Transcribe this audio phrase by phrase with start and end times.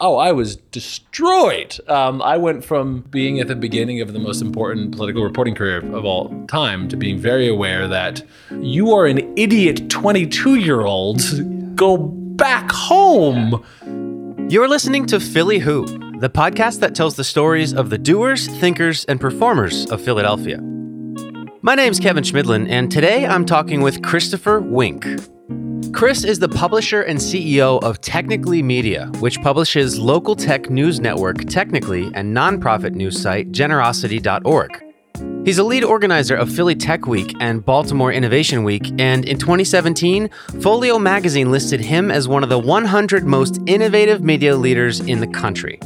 [0.00, 1.78] oh, I was destroyed.
[1.88, 5.78] Um, I went from being at the beginning of the most important political reporting career
[5.94, 8.22] of all time to being very aware that
[8.60, 11.20] you are an idiot 22 year old.
[11.76, 13.64] Go back home.
[14.48, 15.86] You're listening to Philly Who,
[16.20, 20.60] the podcast that tells the stories of the doers, thinkers, and performers of Philadelphia.
[21.60, 25.04] My name's Kevin Schmidlin, and today I'm talking with Christopher Wink.
[25.92, 31.44] Chris is the publisher and CEO of Technically Media, which publishes local tech news network
[31.46, 34.84] Technically and nonprofit news site Generocity.org.
[35.44, 40.28] He's a lead organizer of Philly Tech Week and Baltimore Innovation Week, and in 2017,
[40.60, 45.26] Folio magazine listed him as one of the 100 most innovative media leaders in the
[45.26, 45.80] country.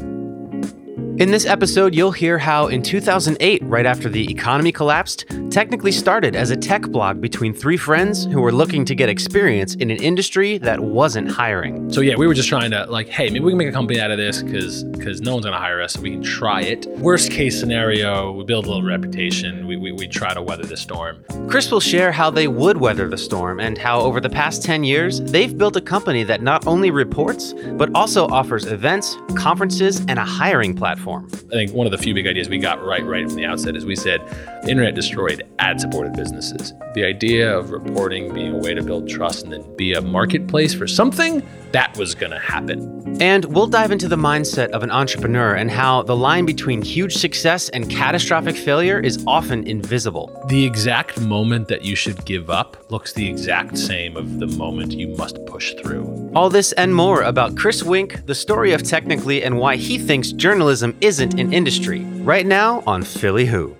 [1.18, 6.34] In this episode, you'll hear how in 2008, right after the economy collapsed, technically started
[6.34, 10.02] as a tech blog between three friends who were looking to get experience in an
[10.02, 11.92] industry that wasn't hiring.
[11.92, 14.00] So yeah, we were just trying to like, hey, maybe we can make a company
[14.00, 16.86] out of this because because no one's gonna hire us, so we can try it.
[16.98, 19.66] Worst case scenario, we build a little reputation.
[19.66, 21.22] We, we, we try to weather the storm.
[21.46, 24.82] Chris will share how they would weather the storm and how over the past 10
[24.82, 30.18] years, they've built a company that not only reports, but also offers events, conferences, and
[30.18, 31.28] a hiring platform platform.
[31.48, 33.76] I think one of the few big ideas we got right right from the outset
[33.76, 34.20] is we said
[34.62, 36.72] the internet destroyed ad-supported businesses.
[36.94, 40.74] The idea of reporting being a way to build trust and then be a marketplace
[40.74, 43.16] for something, that was going to happen.
[43.20, 47.14] And we'll dive into the mindset of an entrepreneur and how the line between huge
[47.14, 50.44] success and catastrophic failure is often invisible.
[50.48, 54.92] The exact moment that you should give up looks the exact same of the moment
[54.92, 56.30] you must push through.
[56.34, 60.32] All this and more about Chris Wink, the story of Technically, and why he thinks
[60.32, 63.76] journalism isn't an industry, right now on Philly Who.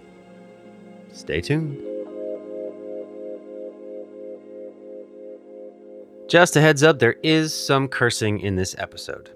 [1.13, 1.92] Stay tuned.
[6.33, 9.29] Just a heads up, there is some cursing in this episode.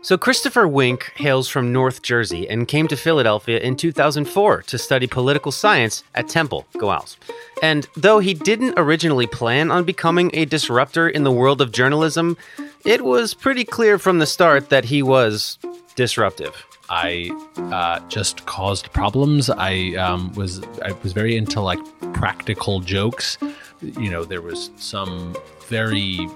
[0.00, 5.06] So, Christopher Wink hails from North Jersey and came to Philadelphia in 2004 to study
[5.06, 6.66] political science at Temple.
[6.78, 7.18] Go Owls.
[7.62, 12.38] And though he didn't originally plan on becoming a disruptor in the world of journalism,
[12.86, 15.58] it was pretty clear from the start that he was
[15.96, 16.64] disruptive.
[16.88, 19.50] I uh, just caused problems.
[19.50, 21.78] I um, was I was very into like
[22.14, 23.36] practical jokes.
[23.82, 26.28] You know, there was some very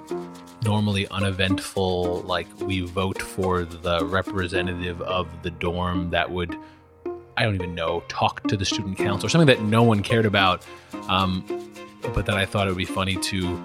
[0.64, 6.56] normally uneventful like we vote for the representative of the dorm that would
[7.36, 10.26] I don't even know talk to the student council or something that no one cared
[10.26, 10.64] about.
[11.08, 11.44] Um,
[12.14, 13.62] but that I thought it would be funny to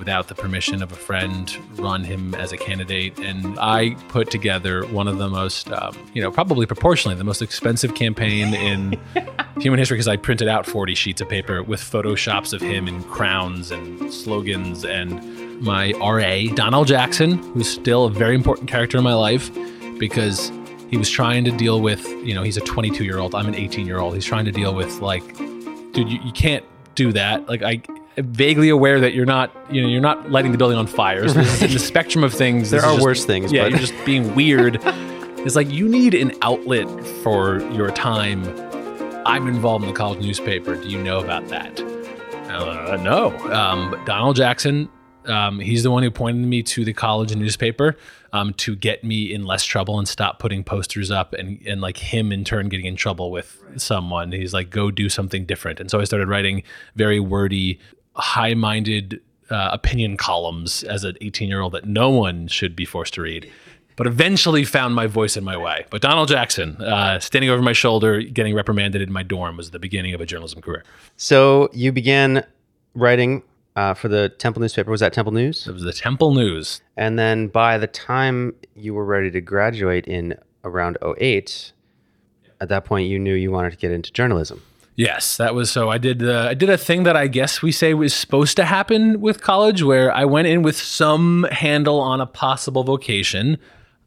[0.00, 3.16] without the permission of a friend, run him as a candidate.
[3.20, 7.42] And I put together one of the most, um, you know, probably proportionally the most
[7.42, 8.98] expensive campaign in
[9.60, 13.06] human history because I printed out 40 sheets of paper with photoshops of him and
[13.06, 19.04] crowns and slogans and my RA, Donald Jackson, who's still a very important character in
[19.04, 19.50] my life
[19.98, 20.50] because
[20.88, 23.54] he was trying to deal with, you know, he's a 22 year old, I'm an
[23.54, 24.14] 18 year old.
[24.14, 27.46] He's trying to deal with, like, dude, you, you can't do that.
[27.46, 27.82] Like, I,
[28.16, 31.28] vaguely aware that you're not, you know, you're not lighting the building on fire.
[31.28, 33.52] So in the spectrum of things, there are just, worse things.
[33.52, 33.70] Yeah, but.
[33.70, 34.78] you're just being weird.
[34.84, 36.88] it's like you need an outlet
[37.22, 38.44] for your time.
[39.26, 40.76] I'm involved in the college newspaper.
[40.76, 41.80] Do you know about that?
[42.50, 43.36] Uh, no.
[43.52, 44.88] Um, Donald Jackson,
[45.26, 47.96] um, he's the one who pointed me to the college newspaper
[48.32, 51.96] um, to get me in less trouble and stop putting posters up and, and like
[51.96, 54.32] him in turn getting in trouble with someone.
[54.32, 55.80] He's like, go do something different.
[55.80, 56.62] And so I started writing
[56.96, 57.78] very wordy
[58.20, 59.20] high minded
[59.50, 63.22] uh, opinion columns as an 18 year old that no one should be forced to
[63.22, 63.50] read.
[63.96, 65.84] But eventually found my voice in my way.
[65.90, 69.78] But Donald Jackson, uh, standing over my shoulder, getting reprimanded in my dorm, was the
[69.78, 70.84] beginning of a journalism career.
[71.18, 72.46] So you began
[72.94, 73.42] writing
[73.76, 74.90] uh, for the Temple newspaper.
[74.90, 75.66] Was that Temple News?
[75.66, 76.80] It was the Temple News.
[76.96, 81.72] And then by the time you were ready to graduate in around 08,
[82.60, 84.62] at that point you knew you wanted to get into journalism.
[85.00, 85.88] Yes, that was so.
[85.88, 88.66] I did uh, I did a thing that I guess we say was supposed to
[88.66, 93.56] happen with college, where I went in with some handle on a possible vocation.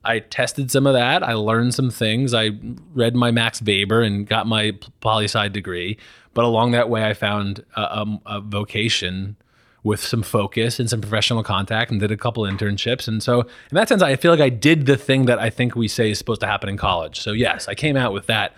[0.03, 1.23] I tested some of that.
[1.23, 2.35] I learned some things.
[2.35, 2.51] I
[2.93, 5.97] read my Max Weber and got my poli sci degree.
[6.35, 9.35] But along that way, I found a, a, a vocation
[9.81, 13.07] with some focus and some professional contact and did a couple internships.
[13.07, 15.75] And so, in that sense, I feel like I did the thing that I think
[15.75, 17.19] we say is supposed to happen in college.
[17.19, 18.53] So, yes, I came out with that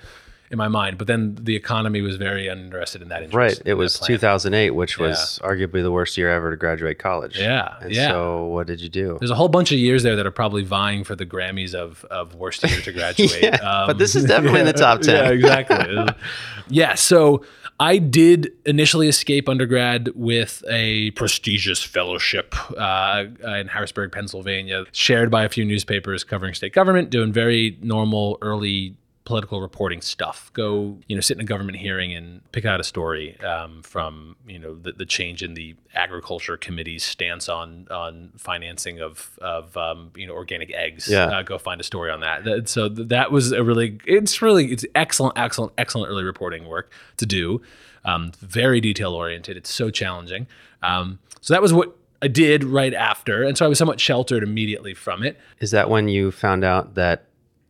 [0.51, 0.97] in my mind.
[0.97, 3.24] But then the economy was very uninterested in that.
[3.24, 3.68] Interest, Right.
[3.68, 7.39] It was 2008, which was arguably the worst year ever to graduate college.
[7.39, 8.09] Yeah, And yeah.
[8.09, 9.18] So what did you do?
[9.19, 12.06] There's a whole bunch of years there that are probably vying for the Grammys of
[12.06, 13.39] of worst year to graduate.
[13.42, 15.15] Yeah, but this is definitely in the top 10.
[15.15, 16.06] Yeah, exactly.
[16.69, 17.44] yeah, so
[17.80, 25.44] I did initially escape undergrad with a prestigious fellowship uh, in Harrisburg, Pennsylvania, shared by
[25.44, 28.95] a few newspapers covering state government, doing very normal early
[29.25, 30.51] political reporting stuff.
[30.54, 34.36] Go, you know, sit in a government hearing and pick out a story um, from,
[34.48, 39.75] you know, the, the change in the agriculture committee's stance on on financing of of
[39.75, 41.10] um, you know organic eggs.
[41.10, 41.25] Yeah.
[41.25, 42.44] Uh, go find a story on that.
[42.45, 46.92] That- So that was a really, it's really, it's excellent, excellent, excellent early reporting work
[47.18, 47.62] to do.
[48.06, 49.57] Um, very detail oriented.
[49.57, 50.45] It's so challenging.
[50.83, 54.44] Um, so that was what I did right after, and so I was somewhat sheltered
[54.44, 55.39] immediately from it.
[55.60, 57.25] Is that when you found out that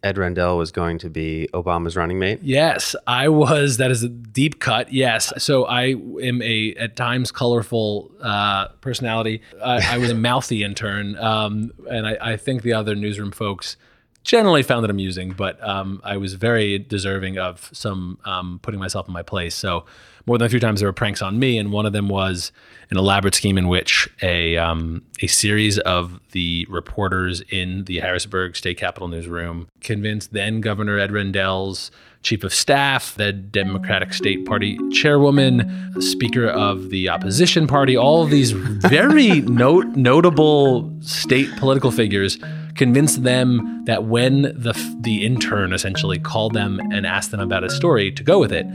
[0.05, 2.39] Ed Rendell was going to be Obama's running mate?
[2.43, 3.77] Yes, I was.
[3.77, 4.93] That is a deep cut.
[4.93, 5.33] Yes.
[5.39, 9.41] So I am a at times colorful uh, personality.
[9.63, 13.77] I, I was a mouthy intern, um, and I, I think the other newsroom folks
[14.25, 19.07] generally found it amusing, but um, I was very deserving of some um, putting myself
[19.07, 19.55] in my place.
[19.55, 19.85] So
[20.25, 22.51] more than a few times there were pranks on me, and one of them was
[22.89, 28.55] an elaborate scheme in which a um, a series of the reporters in the Harrisburg
[28.55, 31.91] State Capitol newsroom convinced then Governor Ed Rendell's
[32.23, 38.31] chief of staff, the Democratic State Party chairwoman, speaker of the opposition party, all of
[38.31, 42.39] these very note, notable state political figures
[42.75, 47.69] convinced them that when the the intern essentially called them and asked them about a
[47.69, 48.65] story to go with it,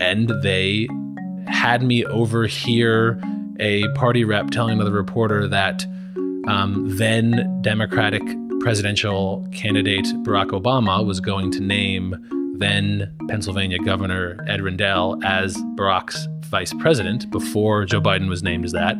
[0.00, 0.88] and they
[1.46, 3.20] had me overhear
[3.58, 5.84] a party rep telling another reporter that
[6.48, 8.22] um, then Democratic
[8.60, 12.16] presidential candidate Barack Obama was going to name
[12.60, 18.72] then Pennsylvania Governor Ed Rendell as Barack's vice president before Joe Biden was named as
[18.72, 18.96] that.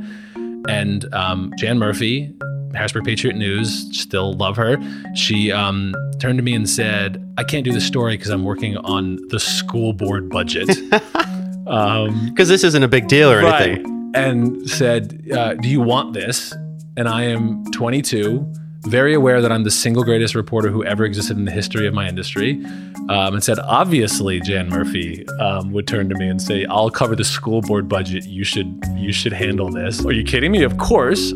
[0.68, 2.34] And um, Jan Murphy,
[2.74, 4.76] Harrisburg Patriot News, still love her.
[5.14, 8.76] She um, turned to me and said, I can't do this story because I'm working
[8.78, 10.68] on the school board budget.
[11.66, 13.62] um, Because this isn't a big deal or right.
[13.62, 14.12] anything.
[14.14, 16.52] And said, uh, Do you want this?
[16.96, 18.44] And I am 22,
[18.82, 21.94] very aware that I'm the single greatest reporter who ever existed in the history of
[21.94, 22.64] my industry.
[23.08, 27.16] Um, and said, Obviously, Jan Murphy um, would turn to me and say, I'll cover
[27.16, 28.26] the school board budget.
[28.26, 30.04] You should, you should handle this.
[30.04, 30.62] Are you kidding me?
[30.62, 31.32] Of course.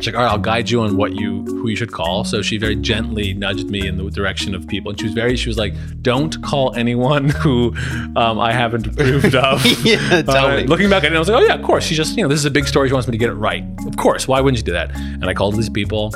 [0.00, 2.24] She's like, all right, I'll guide you on what you who you should call.
[2.24, 5.36] So she very gently nudged me in the direction of people, and she was very
[5.36, 7.74] she was like, don't call anyone who
[8.16, 9.64] um, I haven't approved of.
[9.84, 10.64] Yeah, tell Uh, me.
[10.64, 11.84] Looking back at it, I was like, oh yeah, of course.
[11.84, 12.88] She just you know this is a big story.
[12.88, 13.64] She wants me to get it right.
[13.86, 14.28] Of course.
[14.28, 14.94] Why wouldn't you do that?
[14.96, 16.12] And I called these people.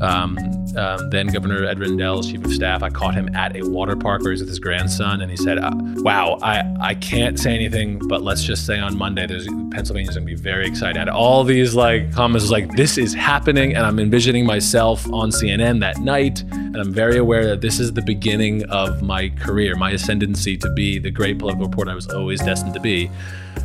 [0.00, 0.36] Um,
[0.76, 2.82] um, then Governor Ed Rendell's chief of staff.
[2.82, 5.36] I caught him at a water park where he was with his grandson, and he
[5.36, 9.46] said, uh, "Wow, I I can't say anything, but let's just say on Monday, there's
[9.70, 13.84] Pennsylvania's going to be very excited." All these like comments like, "This is happening," and
[13.84, 18.02] I'm envisioning myself on CNN that night, and I'm very aware that this is the
[18.02, 22.40] beginning of my career, my ascendancy to be the great political reporter I was always
[22.40, 23.10] destined to be.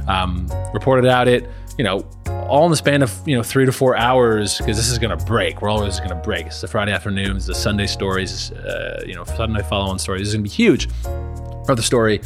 [0.08, 1.48] Um, reported out it,
[1.80, 2.02] you know,
[2.50, 5.18] all in the span of you know three to four hours because this is going
[5.18, 5.62] to break.
[5.62, 6.48] We're always going to break.
[6.48, 8.52] It's a Friday afternoons, the Sunday stories.
[8.52, 10.24] Uh, you know, Sunday follow-on stories.
[10.24, 10.90] This is going to be huge.
[11.06, 12.20] Wrote the story.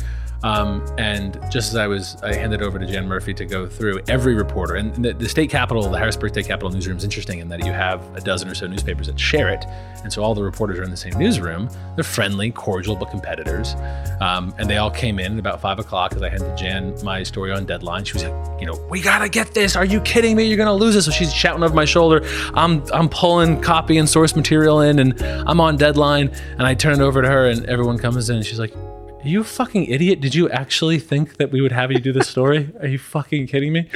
[0.43, 4.01] Um, and just as I was, I handed over to Jan Murphy to go through
[4.09, 4.75] every reporter.
[4.75, 7.71] And the, the state capitol, the Harrisburg State Capitol newsroom is interesting in that you
[7.71, 9.65] have a dozen or so newspapers that share it.
[10.03, 11.69] And so all the reporters are in the same newsroom.
[11.95, 13.75] They're friendly, cordial, but competitors.
[14.19, 17.23] Um, and they all came in at about five o'clock as I handed Jan my
[17.23, 18.03] story on deadline.
[18.03, 19.77] She was like, you know, we gotta get this.
[19.77, 20.43] Are you kidding me?
[20.43, 21.05] You're gonna lose this.
[21.05, 22.21] So she's shouting over my shoulder.
[22.53, 26.31] I'm I'm pulling copy and source material in, and I'm on deadline.
[26.57, 28.73] And I turn it over to her, and everyone comes in, and she's like,
[29.23, 30.19] are you a fucking idiot?
[30.21, 32.71] Did you actually think that we would have you do this story?
[32.81, 33.89] Are you fucking kidding me?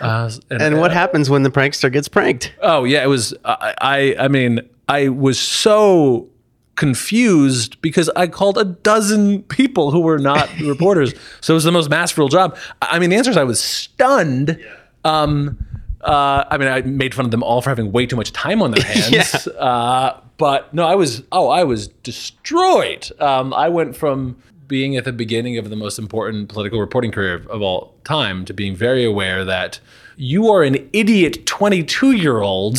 [0.00, 2.52] Uh, And what happens when the prankster gets pranked?
[2.60, 3.34] Oh yeah, it was.
[3.44, 6.28] I, I I mean, I was so
[6.74, 11.14] confused because I called a dozen people who were not reporters.
[11.40, 12.56] So it was the most masterful job.
[12.80, 14.58] I I mean, the answer is I was stunned.
[15.04, 15.58] Um,
[16.00, 18.60] uh, I mean, I made fun of them all for having way too much time
[18.62, 19.46] on their hands.
[19.46, 21.22] uh, but no, I was.
[21.30, 23.08] Oh, I was destroyed.
[23.20, 24.36] Um, I went from
[24.72, 28.54] being at the beginning of the most important political reporting career of, all time to
[28.54, 29.78] being very aware that
[30.16, 32.78] you are an idiot 22 year old.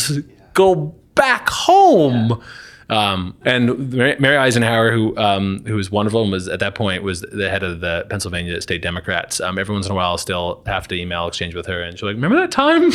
[0.56, 2.42] Go back home.
[2.90, 7.22] Um, and Mary Isenhour, who um, who was wonderful and was at that point was
[7.22, 9.40] the head of the Pennsylvania State Democrats.
[9.40, 11.98] Um, every once in a while, I'll still have to email exchange with her, and
[11.98, 12.92] she's like, "Remember that time,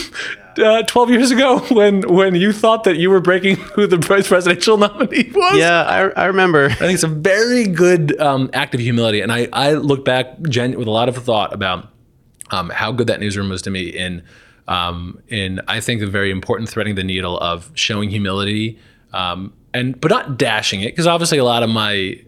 [0.58, 4.28] uh, twelve years ago, when when you thought that you were breaking who the vice
[4.28, 6.66] presidential nominee was?" Yeah, I, I remember.
[6.66, 10.40] I think it's a very good um, act of humility, and I I look back
[10.42, 11.88] gen- with a lot of thought about
[12.50, 14.22] um, how good that newsroom was to me in
[14.66, 18.78] um, in I think a very important threading the needle of showing humility
[19.12, 22.20] um, and but not dashing it because obviously a lot of my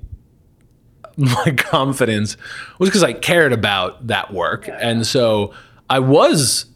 [1.17, 2.37] my confidence
[2.79, 5.53] was because I cared about that work and so
[5.89, 6.67] I was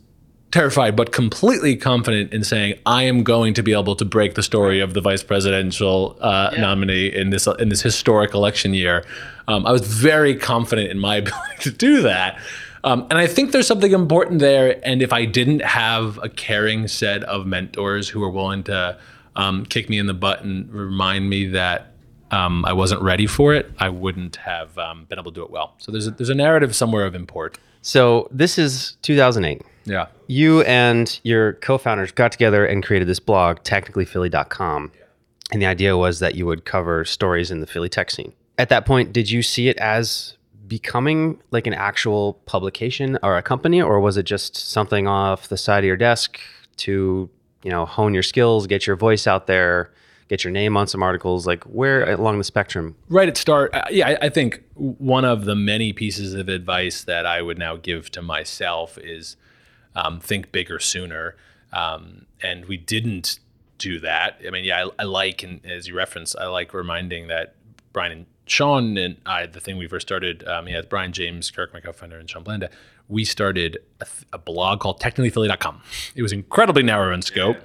[0.50, 4.42] terrified but completely confident in saying I am going to be able to break the
[4.42, 6.60] story of the vice presidential uh, yeah.
[6.60, 9.04] nominee in this in this historic election year.
[9.48, 12.38] Um, I was very confident in my ability to do that.
[12.84, 14.78] Um, and I think there's something important there.
[14.86, 18.98] And if I didn't have a caring set of mentors who were willing to
[19.36, 21.94] um, kick me in the butt and remind me that
[22.30, 25.50] um, I wasn't ready for it, I wouldn't have um, been able to do it
[25.50, 25.74] well.
[25.78, 27.58] So there's a, there's a narrative somewhere of import.
[27.82, 29.62] So this is 2008.
[29.84, 30.06] Yeah.
[30.26, 34.92] You and your co-founders got together and created this blog, technicallyphilly.com.
[34.94, 35.00] Yeah.
[35.52, 38.32] And the idea was that you would cover stories in the Philly tech scene.
[38.56, 40.36] At that point, did you see it as
[40.66, 45.58] becoming like an actual publication or a company, or was it just something off the
[45.58, 46.40] side of your desk
[46.78, 47.28] to
[47.64, 49.90] you know hone your skills, get your voice out there,
[50.28, 51.46] get your name on some articles?
[51.46, 52.94] Like where along the spectrum?
[53.08, 57.02] Right at start, uh, yeah, I, I think one of the many pieces of advice
[57.04, 59.36] that I would now give to myself is
[59.96, 61.34] um, think bigger sooner.
[61.72, 63.40] Um, and we didn't
[63.78, 64.40] do that.
[64.46, 67.56] I mean, yeah, I, I like, and as you reference, I like reminding that
[67.92, 71.72] Brian and Sean and I, the thing we first started, um, yeah, Brian James Kirk,
[71.72, 72.70] my co-founder, and Sean Blanda,
[73.08, 75.82] we started a, a blog called technicallyphilly.com.
[76.14, 77.56] It was incredibly narrow in scope.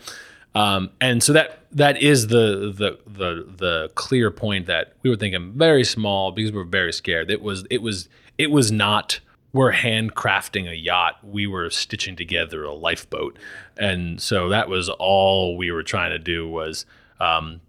[0.55, 5.15] Um, and so that that is the, the the the clear point that we were
[5.15, 7.29] thinking very small because we were very scared.
[7.29, 9.19] It was it was it was not
[9.53, 11.17] we're handcrafting a yacht.
[11.23, 13.37] We were stitching together a lifeboat,
[13.77, 16.85] and so that was all we were trying to do was
[17.19, 17.61] um,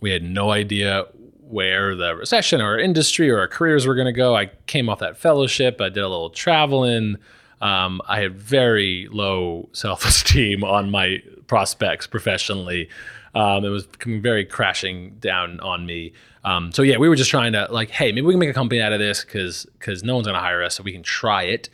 [0.00, 1.06] we had no idea
[1.50, 4.36] where the recession or industry or our careers were going to go.
[4.36, 5.80] I came off that fellowship.
[5.80, 7.16] I did a little traveling.
[7.60, 12.88] Um, I had very low self esteem on my prospects professionally.
[13.34, 16.12] Um, it was very crashing down on me.
[16.42, 18.54] Um, so yeah, we were just trying to like, hey, maybe we can make a
[18.54, 21.02] company out of this because because no one's going to hire us, so we can
[21.02, 21.68] try it.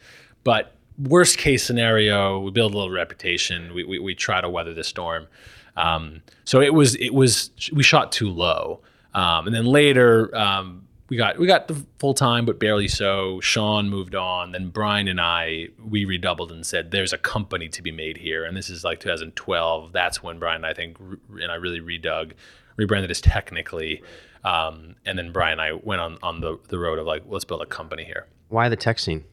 [0.44, 3.74] But worst case scenario, we build a little reputation.
[3.74, 5.28] We we, we try to weather the storm.
[5.76, 8.80] Um, so it was it was we shot too low.
[9.16, 13.40] Um, and then later, um, we got we got the full time, but barely so.
[13.40, 14.52] Sean moved on.
[14.52, 18.44] Then Brian and I we redoubled and said, "There's a company to be made here."
[18.44, 19.92] And this is like 2012.
[19.92, 20.98] That's when Brian and I think
[21.40, 22.32] and I really redug,
[22.76, 24.02] rebranded as technically.
[24.44, 27.44] Um, and then Brian and I went on on the the road of like, let's
[27.46, 28.26] build a company here.
[28.48, 29.24] Why the tech scene?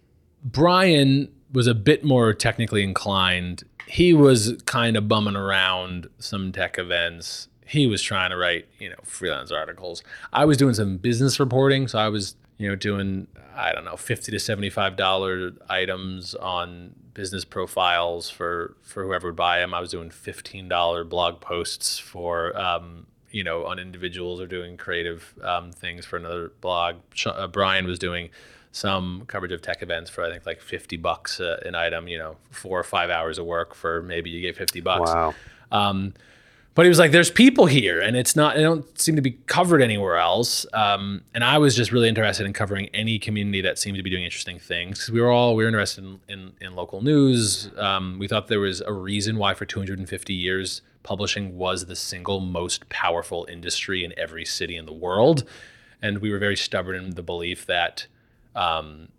[0.45, 3.63] Brian was a bit more technically inclined.
[3.85, 8.89] He was kind of bumming around some tech events he was trying to write, you
[8.89, 10.03] know, freelance articles.
[10.31, 13.97] I was doing some business reporting, so I was, you know, doing I don't know,
[13.97, 19.73] fifty to seventy-five dollar items on business profiles for for whoever would buy them.
[19.73, 24.77] I was doing fifteen dollar blog posts for, um, you know, on individuals or doing
[24.77, 26.95] creative um, things for another blog.
[27.25, 28.29] Uh, Brian was doing
[28.71, 32.07] some coverage of tech events for I think like fifty bucks uh, an item.
[32.07, 35.11] You know, four or five hours of work for maybe you get fifty bucks.
[35.11, 35.33] Wow.
[35.71, 36.13] Um,
[36.75, 38.55] but he was like, "There's people here, and it's not.
[38.55, 42.45] They don't seem to be covered anywhere else." Um, and I was just really interested
[42.45, 44.99] in covering any community that seemed to be doing interesting things.
[44.99, 47.69] Because we were all we were interested in in, in local news.
[47.77, 52.39] Um, we thought there was a reason why for 250 years publishing was the single
[52.39, 55.43] most powerful industry in every city in the world,
[56.01, 58.07] and we were very stubborn in the belief that
[58.55, 59.09] um,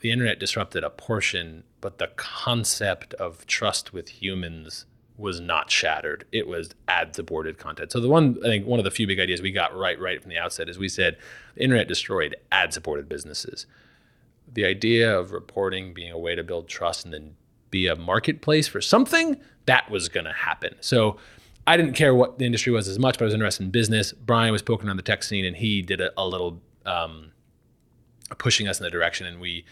[0.00, 4.84] the internet disrupted a portion, but the concept of trust with humans
[5.18, 6.26] was not shattered.
[6.32, 7.92] It was ad supported content.
[7.92, 10.20] So the one I think one of the few big ideas we got right right
[10.20, 11.16] from the outset is we said
[11.54, 13.66] the internet destroyed ad supported businesses.
[14.52, 17.36] The idea of reporting being a way to build trust and then
[17.70, 20.76] be a marketplace for something that was going to happen.
[20.80, 21.16] So
[21.66, 24.12] I didn't care what the industry was as much, but I was interested in business.
[24.12, 27.32] Brian was poking on the tech scene, and he did a, a little um,
[28.38, 29.26] pushing us in the direction.
[29.26, 29.64] And we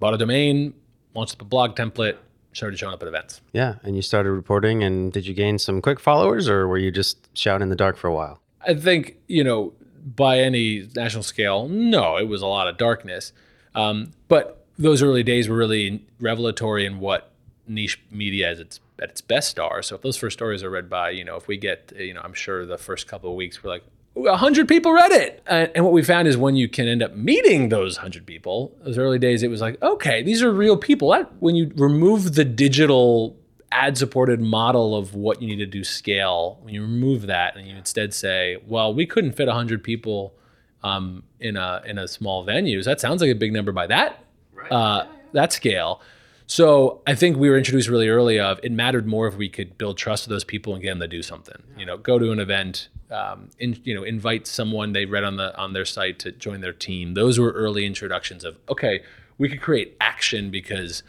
[0.00, 0.74] bought a domain,
[1.14, 2.16] launched a blog template,
[2.52, 3.40] started showing up at events.
[3.52, 4.82] Yeah, and you started reporting.
[4.82, 7.96] And did you gain some quick followers, or were you just shouting in the dark
[7.96, 8.40] for a while?
[8.66, 9.72] I think you know,
[10.04, 13.32] by any national scale, no, it was a lot of darkness.
[13.74, 17.32] Um, but those early days were really revelatory in what
[17.66, 19.82] niche media as its at its best star.
[19.82, 22.20] So if those first stories are read by, you know, if we get, you know,
[22.22, 23.84] I'm sure the first couple of weeks we're like,
[24.16, 25.42] a hundred people read it.
[25.46, 28.76] Uh, and what we found is when you can end up meeting those hundred people,
[28.84, 31.10] those early days, it was like, okay, these are real people.
[31.10, 33.36] That, when you remove the digital
[33.70, 37.66] ad supported model of what you need to do scale, when you remove that and
[37.66, 40.34] you instead say, well, we couldn't fit hundred people
[40.82, 42.82] um, in a in a small venue.
[42.82, 44.24] So that sounds like a big number by that
[44.70, 46.00] uh, that scale.
[46.46, 49.78] So I think we were introduced really early of it mattered more if we could
[49.78, 51.62] build trust with those people and get them to do something.
[51.78, 55.36] You know, go to an event, um, in, you know, invite someone they read on
[55.36, 57.14] the on their site to join their team.
[57.14, 59.02] Those were early introductions of okay,
[59.38, 61.02] we could create action because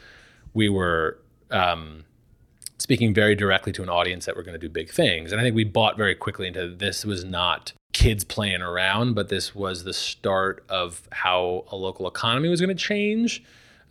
[0.53, 1.19] we were
[1.51, 2.05] um,
[2.77, 5.31] speaking very directly to an audience that were going to do big things.
[5.31, 9.29] And I think we bought very quickly into this was not kids playing around, but
[9.29, 13.43] this was the start of how a local economy was going to change.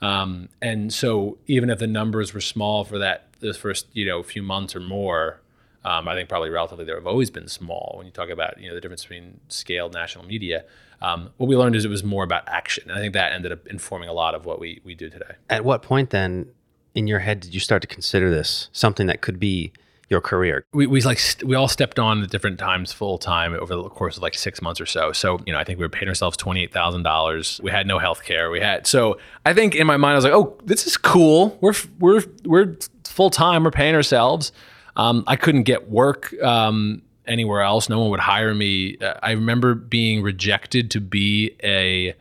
[0.02, 4.22] Um, and so even if the numbers were small for that the first you know
[4.22, 5.40] few months or more,
[5.84, 8.68] um, I think probably relatively they have always been small when you talk about you
[8.68, 10.64] know the difference between scaled national media.
[11.00, 13.52] Um, what we learned is it was more about action, and I think that ended
[13.52, 15.36] up informing a lot of what we we do today.
[15.48, 16.50] At what point then,
[16.94, 19.72] in your head, did you start to consider this something that could be
[20.08, 20.64] your career?
[20.72, 23.88] We, we like st- we all stepped on at different times full time over the
[23.88, 25.12] course of like six months or so.
[25.12, 27.60] So you know, I think we were paying ourselves twenty eight thousand dollars.
[27.62, 28.50] We had no health care.
[28.50, 31.58] We had so I think in my mind I was like, oh, this is cool.
[31.60, 33.64] We're we're we're full time.
[33.64, 34.52] We're paying ourselves.
[34.96, 37.88] Um, I couldn't get work um, anywhere else.
[37.88, 38.98] No one would hire me.
[38.98, 42.14] Uh, I remember being rejected to be a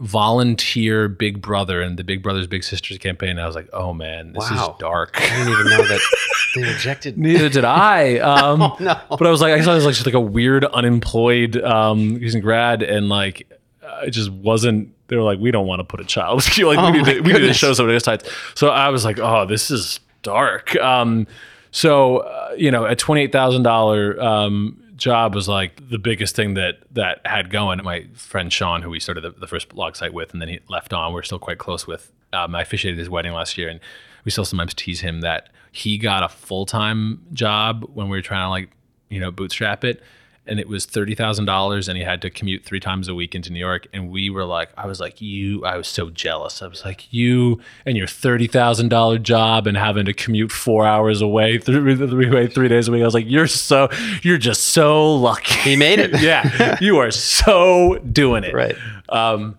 [0.00, 3.38] volunteer Big Brother and the Big Brothers Big Sisters campaign.
[3.38, 4.70] I was like, oh man, this Wow.
[4.74, 5.12] is dark.
[5.20, 6.00] I didn't even know that
[6.54, 7.16] they rejected.
[7.18, 8.18] Neither did I.
[8.30, 8.98] Um, Oh, no.
[9.10, 12.40] But I was like, I saw was like just like a weird unemployed um, using
[12.40, 13.46] grad, and like
[13.82, 14.94] uh, it just wasn't.
[15.08, 16.44] They were like, we don't want to put a child.
[16.58, 18.28] like Oh we, need to, we need to show somebody else sides.
[18.54, 20.76] So I was like, oh, this is dark.
[20.76, 21.26] Um,
[21.72, 26.36] so uh, you know, a twenty eight thousand dollar um, job was like the biggest
[26.36, 27.82] thing that that had going.
[27.82, 30.60] My friend Sean, who we started the, the first blog site with, and then he
[30.68, 31.12] left on.
[31.12, 32.12] We're still quite close with.
[32.32, 33.80] Um, I officiated his wedding last year, and
[34.24, 38.22] we still sometimes tease him that he got a full time job when we were
[38.22, 38.70] trying to like
[39.08, 40.02] you know bootstrap it,
[40.46, 43.34] and it was thirty thousand dollars, and he had to commute three times a week
[43.34, 43.86] into New York.
[43.92, 46.62] And we were like, I was like, you, I was so jealous.
[46.62, 50.86] I was like, you and your thirty thousand dollar job and having to commute four
[50.86, 53.02] hours away, three, three, way, three days a week.
[53.02, 53.88] I was like, you're so,
[54.22, 55.54] you're just so lucky.
[55.54, 56.20] He made it.
[56.20, 58.54] yeah, you are so doing it.
[58.54, 58.76] Right.
[59.08, 59.56] Um,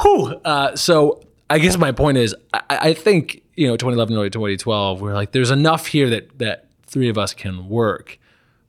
[0.00, 0.40] whew.
[0.44, 5.00] Uh, so I guess my point is, I, I think you know, 2011 to 2012,
[5.00, 8.18] we're like, there's enough here that that three of us can work.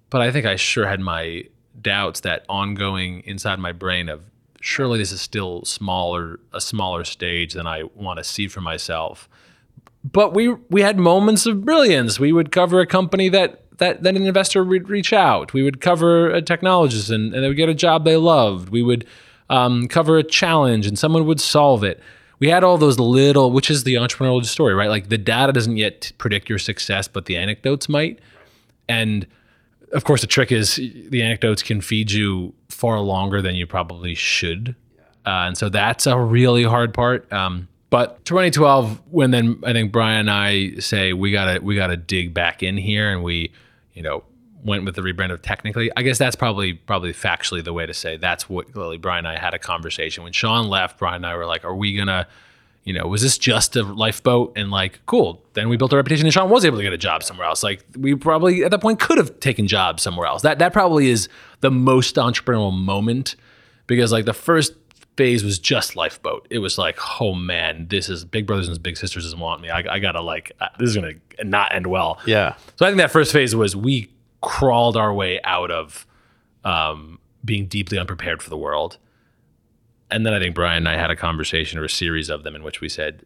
[0.10, 1.46] But I think I sure had my
[1.82, 4.24] doubts that ongoing inside my brain of
[4.62, 9.30] surely this is still smaller, a smaller stage than I want to see for myself.
[10.04, 12.19] But we we had moments of brilliance.
[12.19, 15.54] We would cover a company that that, that an investor would reach out.
[15.54, 18.69] We would cover a technologist and, and they would get a job they loved.
[18.69, 19.06] We would
[19.50, 22.00] um, cover a challenge and someone would solve it.
[22.39, 24.89] We had all those little, which is the entrepreneurial story, right?
[24.89, 28.19] Like the data doesn't yet predict your success, but the anecdotes might.
[28.88, 29.28] And
[29.93, 34.15] of course, the trick is the anecdotes can feed you far longer than you probably
[34.15, 34.75] should.
[35.25, 37.32] Uh, and so that's a really hard part.
[37.32, 41.97] Um, but 2012, when then I think Brian and I say we gotta we gotta
[41.97, 43.52] dig back in here, and we,
[43.93, 44.23] you know,
[44.63, 45.91] went with the rebrand of technically.
[45.97, 49.38] I guess that's probably probably factually the way to say that's what Lily Brian and
[49.38, 50.99] I had a conversation when Sean left.
[50.99, 52.28] Brian and I were like, are we gonna
[52.84, 54.54] you know, was this just a lifeboat?
[54.56, 55.44] And like, cool.
[55.54, 57.62] Then we built a reputation, and Sean was able to get a job somewhere else.
[57.63, 60.42] Like, we probably at that point could have taken jobs somewhere else.
[60.42, 61.30] That that probably is
[61.62, 63.36] the most entrepreneurial moment
[63.88, 64.74] because like the first
[65.18, 66.48] phase was just lifeboat.
[66.50, 69.70] It was like, oh man, this is Big Brothers and Big Sisters doesn't want me.
[69.70, 72.20] I, I gotta like, uh, this is gonna not end well.
[72.26, 72.56] Yeah.
[72.78, 74.10] So I think that first phase was we
[74.42, 76.08] crawled our way out of
[76.63, 78.98] um, being deeply unprepared for the world.
[80.12, 82.56] And then I think Brian and I had a conversation or a series of them
[82.56, 83.24] in which we said,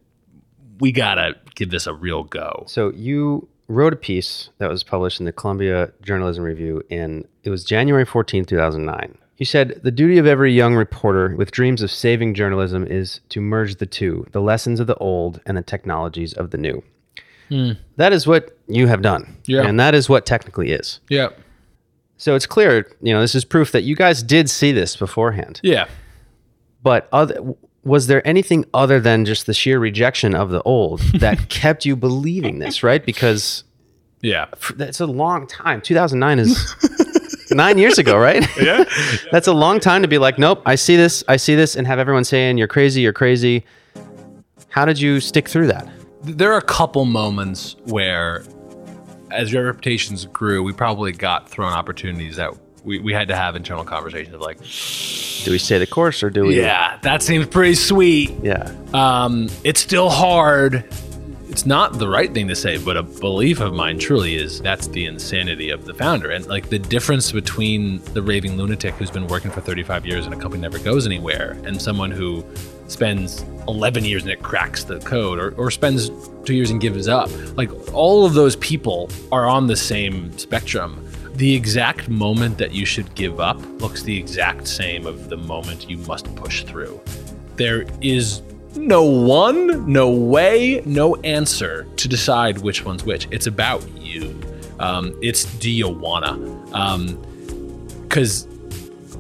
[0.80, 2.66] we gotta give this a real go.
[2.68, 7.50] So you wrote a piece that was published in the Columbia Journalism Review in it
[7.50, 9.18] was January 14, 2009.
[9.38, 13.42] You said the duty of every young reporter with dreams of saving journalism is to
[13.42, 16.84] merge the two, the lessons of the old and the technologies of the new.
[17.50, 17.72] Hmm.
[17.98, 19.38] That is what you have done.
[19.46, 19.66] Yeah.
[19.66, 21.00] And that is what technically is.
[21.10, 21.30] Yeah.
[22.18, 25.60] So it's clear, you know, this is proof that you guys did see this beforehand.
[25.64, 25.88] Yeah.
[26.84, 27.38] But other,
[27.84, 31.96] was there anything other than just the sheer rejection of the old that kept you
[31.96, 33.04] believing this, right?
[33.06, 33.64] Because
[34.22, 34.46] Yeah.
[34.76, 35.82] that's a long time.
[35.82, 38.46] 2009 is nine years ago, right?
[38.62, 38.84] Yeah.
[39.32, 41.88] that's a long time to be like, nope, I see this, I see this, and
[41.88, 43.64] have everyone saying, you're crazy, you're crazy.
[44.70, 45.90] How did you stick through that?
[46.26, 48.46] there are a couple moments where
[49.32, 53.56] as your reputations grew, we probably got thrown opportunities that we, we had to have
[53.56, 56.60] internal conversations of like, Do we stay the course or do we?
[56.60, 58.32] yeah, that seems pretty sweet.
[58.42, 58.72] Yeah.
[58.94, 60.84] Um, it's still hard.
[61.50, 64.88] It's not the right thing to say, but a belief of mine truly is that's
[64.88, 66.32] the insanity of the founder.
[66.32, 70.34] And like the difference between the raving lunatic who's been working for 35 years and
[70.34, 72.44] a company never goes anywhere and someone who
[72.88, 76.10] spends 11 years and it cracks the code or, or spends
[76.44, 77.30] two years and gives up.
[77.56, 81.08] Like all of those people are on the same spectrum.
[81.36, 85.90] The exact moment that you should give up looks the exact same of the moment
[85.90, 87.02] you must push through.
[87.56, 88.42] There is
[88.76, 93.28] no one, no way, no answer to decide which one's which.
[93.32, 94.40] It's about you.
[94.80, 96.38] Um, it's do you wanna?
[98.02, 98.48] Because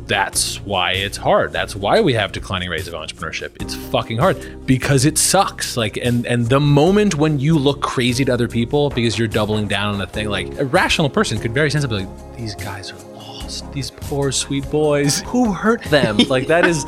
[0.07, 1.51] that's why it's hard.
[1.51, 3.61] That's why we have declining rates of entrepreneurship.
[3.61, 5.77] It's fucking hard because it sucks.
[5.77, 9.67] Like, and and the moment when you look crazy to other people because you're doubling
[9.67, 12.99] down on a thing, like a rational person could very sensibly, like, these guys are
[13.15, 13.71] lost.
[13.73, 15.21] These poor sweet boys.
[15.27, 16.17] Who hurt them?
[16.29, 16.85] like that is,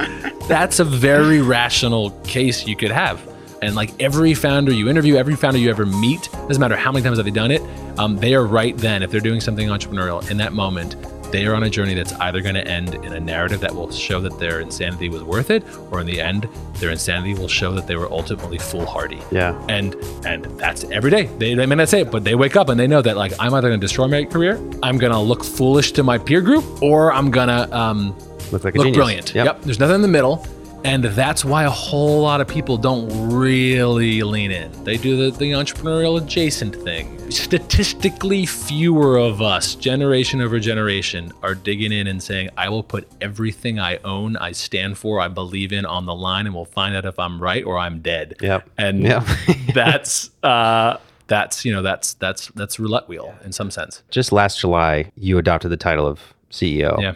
[0.48, 3.22] that's a very rational case you could have.
[3.62, 7.04] And like every founder you interview, every founder you ever meet, doesn't matter how many
[7.04, 7.62] times have they done it,
[7.98, 9.02] um, they are right then.
[9.02, 10.96] If they're doing something entrepreneurial in that moment,
[11.36, 13.92] they are on a journey that's either going to end in a narrative that will
[13.92, 17.74] show that their insanity was worth it, or in the end, their insanity will show
[17.74, 19.22] that they were ultimately foolhardy.
[19.32, 19.52] Yeah.
[19.68, 19.96] And
[20.26, 21.26] and that's every day.
[21.38, 23.34] They, they may not say it, but they wake up and they know that like
[23.38, 26.40] I'm either going to destroy my career, I'm going to look foolish to my peer
[26.40, 28.16] group, or I'm going to um,
[28.52, 28.96] Look like a look genius.
[28.96, 29.36] brilliant.
[29.36, 29.62] Yep.
[29.64, 30.46] There's nothing in the middle.
[30.86, 34.72] And that's why a whole lot of people don't really lean in.
[34.84, 37.32] They do the, the entrepreneurial adjacent thing.
[37.32, 43.08] Statistically, fewer of us, generation over generation, are digging in and saying, I will put
[43.20, 46.96] everything I own, I stand for, I believe in on the line, and we'll find
[46.96, 48.36] out if I'm right or I'm dead.
[48.42, 48.70] Yep.
[48.78, 49.24] And Yep.
[49.74, 54.04] that's uh that's you know, that's that's that's roulette wheel in some sense.
[54.12, 56.20] Just last July, you adopted the title of
[56.52, 57.02] CEO.
[57.02, 57.16] Yeah.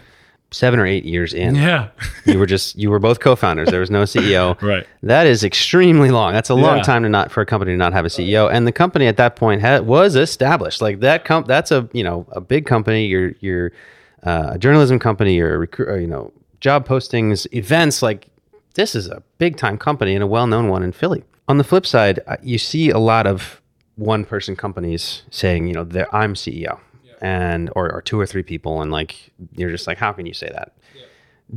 [0.52, 1.90] Seven or eight years in, Yeah.
[2.26, 3.70] you were just you were both co-founders.
[3.70, 4.60] There was no CEO.
[4.62, 4.86] Right.
[5.04, 6.34] That is extremely long.
[6.34, 6.84] That's a long Yeah.
[6.84, 8.52] time to not for a company to not have a CEO.
[8.52, 10.82] And the company at that point had, was established.
[10.82, 13.06] Like that comp, that's a you know a big company.
[13.06, 13.72] You're you're
[14.24, 15.36] uh, a journalism company.
[15.36, 16.02] You're a recruit.
[16.02, 18.02] You know job postings, events.
[18.02, 18.28] Like
[18.74, 21.24] this is a big time company and a well known one in Philly.
[21.48, 23.62] On the flip side, uh, you see a lot of
[23.98, 26.80] one person companies saying you know I'm CEO.
[27.22, 30.34] And or, or two or three people, and like you're just like, how can you
[30.34, 30.74] say that?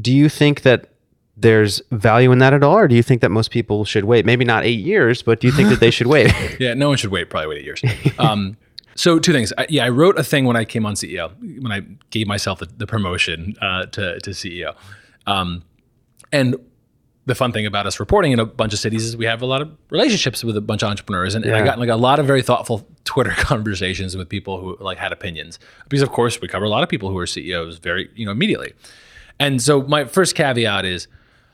[0.00, 0.88] Do you think that
[1.36, 4.26] there's value in that at all, or do you think that most people should wait?
[4.26, 6.32] Maybe not eight years, but do you think that they should wait?
[6.60, 7.30] Yeah, no one should wait.
[7.30, 7.82] Probably wait eight years.
[8.18, 8.56] Um,
[8.94, 9.52] so two things.
[9.56, 12.58] I, yeah, I wrote a thing when I came on CEO when I gave myself
[12.58, 14.74] the, the promotion uh, to to CEO.
[15.26, 15.62] Um,
[16.30, 16.56] and
[17.26, 19.46] the fun thing about us reporting in a bunch of cities is we have a
[19.46, 21.64] lot of relationships with a bunch of entrepreneurs, and, and I Yeah.
[21.64, 25.58] got like a lot of very thoughtful Twitter conversations with people who like had opinions
[25.88, 28.32] because of course we cover a lot of people who are CEOs very you know
[28.32, 28.72] immediately.
[29.38, 31.06] And so my first caveat is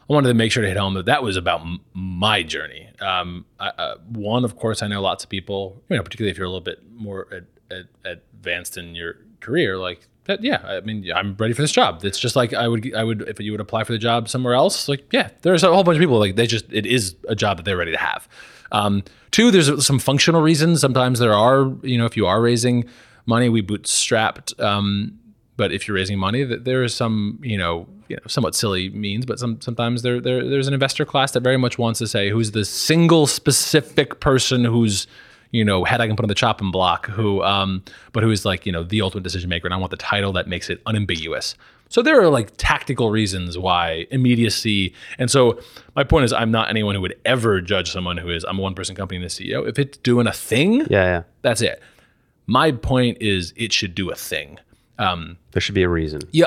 [0.08, 2.88] I wanted to make sure to hit home that that was about m- my journey.
[3.00, 6.38] Um, I, uh, one, of course, I know lots of people, you know, particularly if
[6.38, 10.42] you're a little bit more ad, ad, advanced in your career, like that.
[10.42, 12.04] Yeah, I mean, I'm ready for this job.
[12.04, 14.54] It's just like I would, I would, if you would apply for the job somewhere
[14.54, 17.34] else, like, yeah, there's a whole bunch of people like they just, it is a
[17.34, 18.28] job that they're ready to have.
[18.70, 20.80] Um, two, there's some functional reasons.
[20.80, 22.84] Sometimes there are, you know, if you are raising
[23.24, 24.60] money, we bootstrapped.
[24.62, 25.18] Um,
[25.56, 28.90] but if you're raising money, that there is some, you know, you know, somewhat silly
[28.90, 32.06] means, but some sometimes there, there there's an investor class that very much wants to
[32.06, 35.06] say who's the single specific person who's,
[35.50, 37.82] you know, head I can put on the chopping block, who, um,
[38.12, 40.32] but who is like, you know, the ultimate decision maker, and I want the title
[40.32, 41.54] that makes it unambiguous.
[41.88, 45.58] So there are like tactical reasons why immediacy, and so
[45.96, 48.62] my point is, I'm not anyone who would ever judge someone who is I'm a
[48.62, 49.66] one person company and the CEO.
[49.66, 51.22] If it's doing a thing, yeah, yeah.
[51.42, 51.82] that's it.
[52.46, 54.58] My point is, it should do a thing.
[54.98, 56.22] Um, There should be a reason.
[56.30, 56.46] Yeah,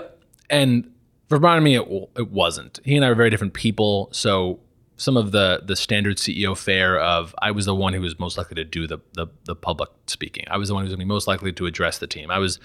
[0.49, 0.91] and
[1.29, 2.79] for Brian and me, it, it wasn't.
[2.83, 4.59] He and I are very different people, so
[5.01, 8.37] some of the the standard CEO fare of I was the one who was most
[8.37, 10.45] likely to do the the, the public speaking.
[10.49, 12.29] I was the one who was going to be most likely to address the team.
[12.29, 12.59] I was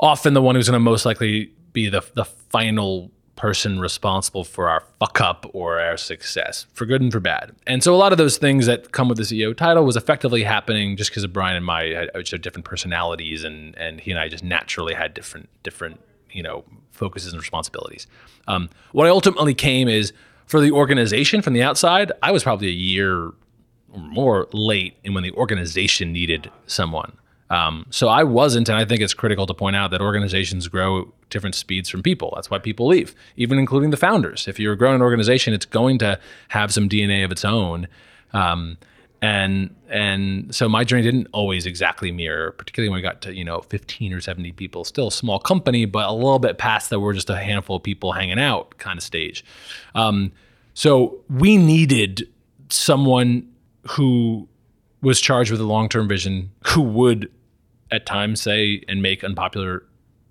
[0.00, 4.68] often the one who's going to most likely be the the final person responsible for
[4.68, 7.54] our fuck up or our success, for good and for bad.
[7.66, 10.42] And so a lot of those things that come with the CEO title was effectively
[10.42, 14.18] happening just because of Brian and my which are different personalities, and and he and
[14.18, 16.00] I just naturally had different different
[16.32, 18.08] you know focuses and responsibilities.
[18.48, 20.12] Um, what I ultimately came is
[20.46, 22.12] for the organization from the outside.
[22.22, 23.32] I was probably a year
[23.92, 27.12] or more late in when the organization needed someone.
[27.48, 31.02] Um, so I wasn't, and I think it's critical to point out that organizations grow
[31.02, 32.32] at different speeds from people.
[32.34, 34.48] That's why people leave, even including the founders.
[34.48, 37.86] If you're growing an organization, it's going to have some DNA of its own.
[38.32, 38.78] Um,
[39.22, 43.44] and and so my journey didn't always exactly mirror particularly when we got to you
[43.44, 47.14] know 15 or 70 people still small company but a little bit past that we're
[47.14, 49.44] just a handful of people hanging out kind of stage
[49.94, 50.32] um,
[50.74, 52.28] so we needed
[52.68, 53.48] someone
[53.88, 54.48] who
[55.02, 57.30] was charged with a long-term vision who would
[57.90, 59.84] at times say and make unpopular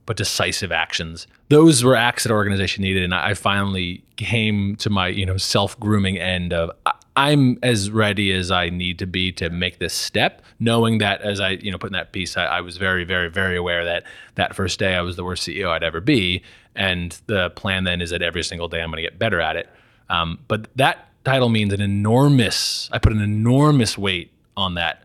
[0.05, 1.27] but decisive actions.
[1.49, 5.37] Those were acts that our organization needed, and I finally came to my you know
[5.37, 6.71] self grooming end of
[7.15, 11.39] I'm as ready as I need to be to make this step, knowing that as
[11.39, 14.03] I you know put in that piece, I, I was very very very aware that
[14.35, 16.43] that first day I was the worst CEO I'd ever be,
[16.75, 19.55] and the plan then is that every single day I'm going to get better at
[19.55, 19.69] it.
[20.09, 22.89] Um, but that title means an enormous.
[22.91, 25.03] I put an enormous weight on that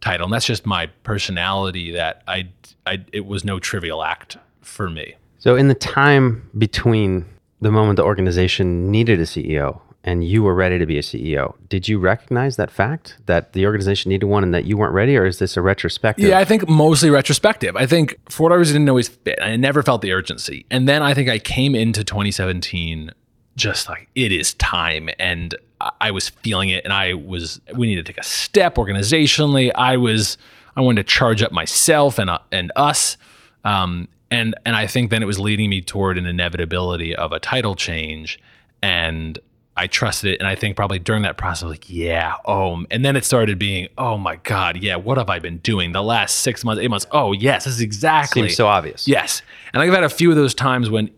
[0.00, 1.92] title, and that's just my personality.
[1.92, 2.48] That I,
[2.86, 5.14] I it was no trivial act for me.
[5.38, 7.26] So, in the time between
[7.60, 11.54] the moment the organization needed a CEO and you were ready to be a CEO,
[11.68, 15.16] did you recognize that fact that the organization needed one and that you weren't ready,
[15.16, 16.24] or is this a retrospective?
[16.24, 17.76] Yeah, I think mostly retrospective.
[17.76, 19.38] I think for whatever reason, it didn't always fit.
[19.40, 23.12] I never felt the urgency, and then I think I came into 2017
[23.54, 25.54] just like it is time and
[26.00, 29.70] I was feeling it and I was we need to take a step organizationally.
[29.74, 30.38] I was
[30.76, 33.16] I wanted to charge up myself and uh, and us.
[33.64, 37.40] Um, and and I think then it was leading me toward an inevitability of a
[37.40, 38.40] title change
[38.82, 39.38] and
[39.76, 43.16] I trusted it and I think probably during that process like yeah oh and then
[43.16, 46.64] it started being oh my god yeah what have I been doing the last 6
[46.64, 50.04] months 8 months oh yes this is exactly seems so obvious yes and I've had
[50.04, 51.10] a few of those times when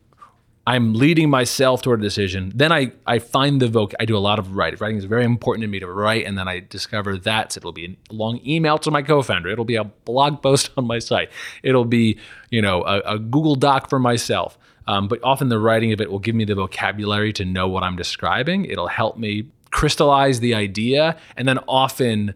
[0.67, 2.51] I'm leading myself toward a decision.
[2.55, 3.93] Then I, I find the voc.
[4.01, 4.79] I do a lot of writing.
[4.81, 7.99] Writing is very important to me to write, and then I discover that it'll be
[8.11, 9.51] a long email to my co-founder.
[9.51, 11.31] It'll be a blog post on my site.
[11.63, 12.19] It'll be
[12.51, 14.57] you know a, a Google Doc for myself.
[14.87, 17.83] Um, but often the writing of it will give me the vocabulary to know what
[17.83, 18.67] I'm describing.
[18.67, 22.35] It'll help me crystallize the idea, and then often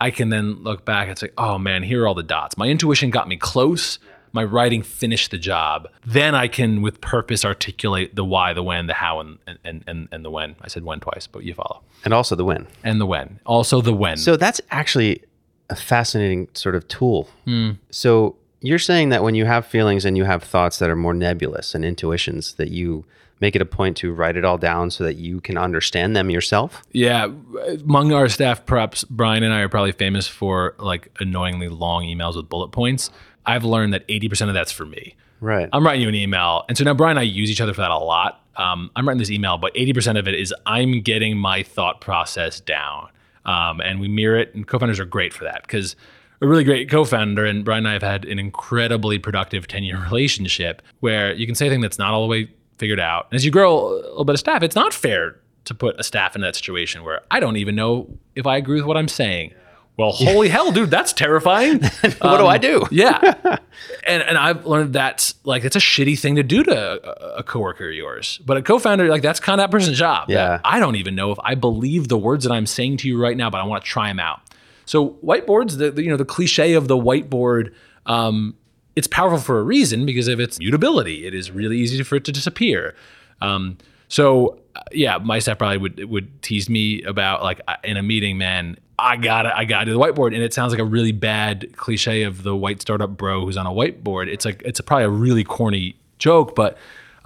[0.00, 2.56] I can then look back and say, oh man, here are all the dots.
[2.56, 3.98] My intuition got me close
[4.32, 8.86] my writing finished the job, then I can with purpose articulate the why, the when,
[8.86, 10.56] the how, and and and, and the when.
[10.60, 11.82] I said when twice, but you follow.
[12.04, 12.66] And also the when.
[12.84, 13.40] And the when.
[13.46, 14.16] Also the when.
[14.16, 15.22] So that's actually
[15.70, 17.28] a fascinating sort of tool.
[17.46, 17.78] Mm.
[17.90, 21.14] So you're saying that when you have feelings and you have thoughts that are more
[21.14, 23.04] nebulous and intuitions that you
[23.40, 26.30] make it a point to write it all down so that you can understand them
[26.30, 26.82] yourself?
[26.92, 27.28] Yeah.
[27.84, 32.36] Among our staff, perhaps Brian and I are probably famous for like annoyingly long emails
[32.36, 33.10] with bullet points.
[33.46, 35.14] I've learned that 80% of that's for me.
[35.40, 35.68] Right.
[35.72, 36.64] I'm writing you an email.
[36.68, 38.42] And so now Brian and I use each other for that a lot.
[38.56, 42.60] Um, I'm writing this email, but 80% of it is I'm getting my thought process
[42.60, 43.08] down.
[43.44, 44.54] Um, and we mirror it.
[44.54, 45.94] And co founders are great for that because
[46.40, 49.84] a really great co founder, and Brian and I have had an incredibly productive 10
[49.84, 53.26] year relationship where you can say a thing that's not all the way figured out.
[53.30, 56.04] And as you grow a little bit of staff, it's not fair to put a
[56.04, 59.08] staff in that situation where I don't even know if I agree with what I'm
[59.08, 59.52] saying
[59.98, 61.80] well, holy hell, dude, that's terrifying.
[62.00, 62.86] what um, do I do?
[62.90, 63.58] yeah.
[64.04, 67.42] And and I've learned that's like it's a shitty thing to do to a, a
[67.44, 68.40] coworker of yours.
[68.44, 70.28] But a co-founder, like that's kind of that person's job.
[70.28, 70.60] Yeah.
[70.64, 73.36] I don't even know if I believe the words that I'm saying to you right
[73.36, 74.40] now, but I want to try them out.
[74.88, 77.74] So whiteboards, the, the you know the cliche of the whiteboard,
[78.06, 78.54] um,
[78.96, 81.26] it's powerful for a reason because of its mutability.
[81.26, 82.96] It is really easy for it to disappear.
[83.42, 83.76] Um,
[84.08, 84.58] so
[84.90, 88.78] yeah, my staff probably would would tease me about like in a meeting, man.
[88.98, 89.52] I got it.
[89.54, 92.42] I got to do the whiteboard, and it sounds like a really bad cliche of
[92.42, 94.28] the white startup bro who's on a whiteboard.
[94.28, 96.78] It's like it's a, probably a really corny joke, but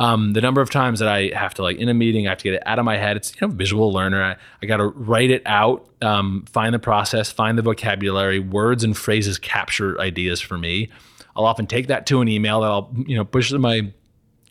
[0.02, 2.38] um, the number of times that I have to like in a meeting, I have
[2.38, 3.16] to get it out of my head.
[3.16, 4.22] It's you know visual learner.
[4.22, 8.82] I, I got to write it out, um, find the process, find the vocabulary, words
[8.82, 10.90] and phrases capture ideas for me.
[11.36, 13.92] I'll often take that to an email that I'll you know push to my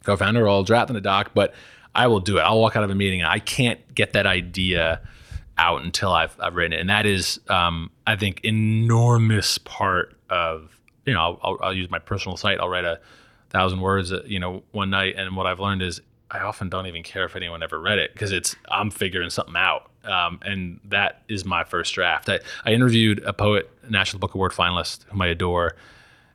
[0.06, 1.54] co-founder or I'll draft in a doc, but
[1.94, 2.42] I will do it.
[2.42, 5.02] I'll walk out of a meeting and I can't get that idea
[5.58, 6.80] out until I've, I've written it.
[6.80, 12.00] And that is, um, I think, enormous part of, you know, I'll, I'll, use my
[12.00, 12.60] personal site.
[12.60, 13.00] I'll write a
[13.52, 15.16] thousand words, uh, you know, one night.
[15.18, 18.14] And what I've learned is I often don't even care if anyone ever read it
[18.14, 19.92] because it's, I'm figuring something out.
[20.06, 22.30] Um, and that is my first draft.
[22.30, 25.76] I, I interviewed a poet, National Book Award finalist whom I adore.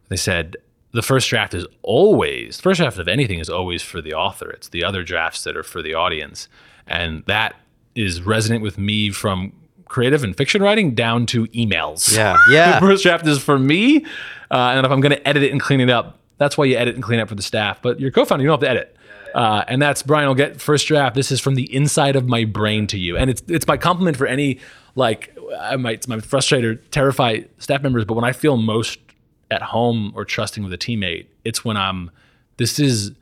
[0.08, 0.56] They said,
[0.92, 4.50] the first draft is always, the first draft of anything is always for the author.
[4.50, 6.48] It's the other drafts that are for the audience.
[6.86, 7.56] And that
[7.94, 9.52] is resonant with me from
[9.86, 12.14] creative and fiction writing down to emails.
[12.14, 12.36] Yeah.
[12.50, 12.78] Yeah.
[12.78, 14.04] the first draft is for me.
[14.50, 16.76] Uh, and if I'm going to edit it and clean it up, that's why you
[16.76, 17.80] edit and clean up for the staff.
[17.82, 18.96] But your co founder, you don't have to edit.
[19.34, 21.14] Uh, and that's Brian will get first draft.
[21.14, 23.16] This is from the inside of my brain to you.
[23.16, 24.60] And it's it's my compliment for any
[24.94, 28.98] like I might my frustrate or terrify staff members, but when I feel most
[29.50, 32.10] at home or trusting with a teammate, it's when I'm
[32.56, 33.12] this is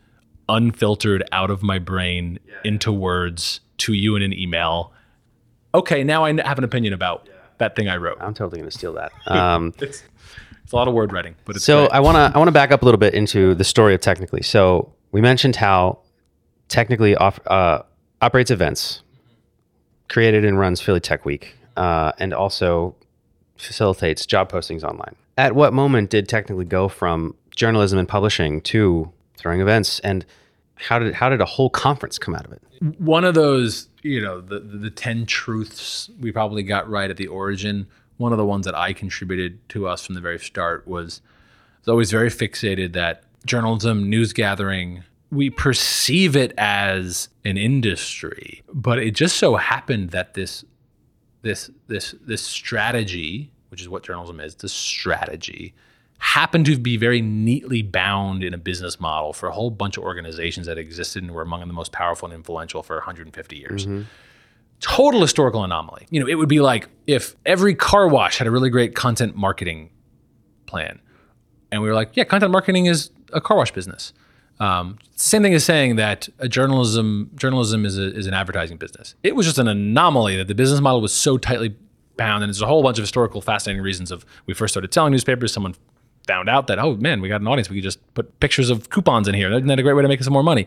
[0.48, 2.55] unfiltered out of my brain yeah.
[2.64, 4.92] into words to you in an email.
[5.74, 8.18] Okay, now I have an opinion about that that thing I wrote.
[8.20, 9.12] I'm totally going to steal that.
[9.27, 9.72] Um,
[10.64, 11.92] It's, a lot of word writing, but it's so great.
[11.92, 14.00] I want to I want to back up a little bit into the story of
[14.00, 14.42] Technically.
[14.42, 16.00] So we mentioned how
[16.68, 17.83] Technically off, uh,
[18.22, 19.03] operates events,
[20.09, 22.96] created and runs Philly Tech Week, uh, and also
[23.59, 25.14] facilitates job postings online.
[25.37, 30.24] At what moment did Technically go from journalism and publishing to throwing events, and
[30.77, 32.62] how did how did a whole conference come out of it?
[32.98, 37.16] one of those, you know, the, the the ten truths we probably got right at
[37.16, 37.87] the origin.
[38.16, 41.20] One of the ones that I contributed to us from the very start was
[41.81, 48.98] was always very fixated that journalism, news gathering, we perceive it as an industry, but
[48.98, 50.64] it just so happened that this
[51.42, 55.74] this this this strategy, which is what journalism is, this strategy
[56.18, 60.05] happened to be very neatly bound in a business model for a whole bunch of
[60.05, 63.87] organizations that existed and were among the most powerful and influential for 150 years.
[63.87, 64.03] Mm-hmm.
[64.81, 66.07] Total historical anomaly.
[66.11, 69.37] You know, it would be like if every car wash had a really great content
[69.37, 69.91] marketing
[70.67, 71.01] plan,
[71.73, 74.13] and we were like, yeah, content marketing is a car wash business.
[74.61, 79.15] Um, same thing as saying that a journalism journalism is, a, is an advertising business.
[79.23, 81.77] It was just an anomaly that the business model was so tightly
[82.17, 85.13] bound, and there's a whole bunch of historical fascinating reasons of we first started selling
[85.13, 85.53] newspapers.
[85.53, 85.75] Someone
[86.27, 87.69] found out that oh man, we got an audience.
[87.69, 89.51] We could just put pictures of coupons in here.
[89.51, 90.67] Isn't that a great way to make some more money?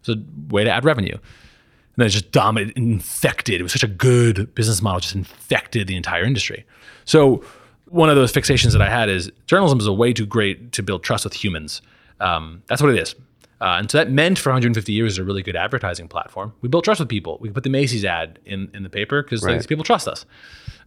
[0.00, 0.16] It's a
[0.48, 1.18] way to add revenue.
[2.00, 3.60] And then it just dominated, infected.
[3.60, 6.64] It was such a good business model, just infected the entire industry.
[7.04, 7.44] So
[7.88, 10.82] one of those fixations that I had is journalism is a way too great to
[10.82, 11.82] build trust with humans.
[12.18, 13.14] Um, that's what it is.
[13.60, 16.54] Uh, and so that meant for 150 years a really good advertising platform.
[16.62, 17.36] We built trust with people.
[17.38, 19.52] We could put the Macy's ad in, in the paper because Right.
[19.58, 20.24] these people trust us.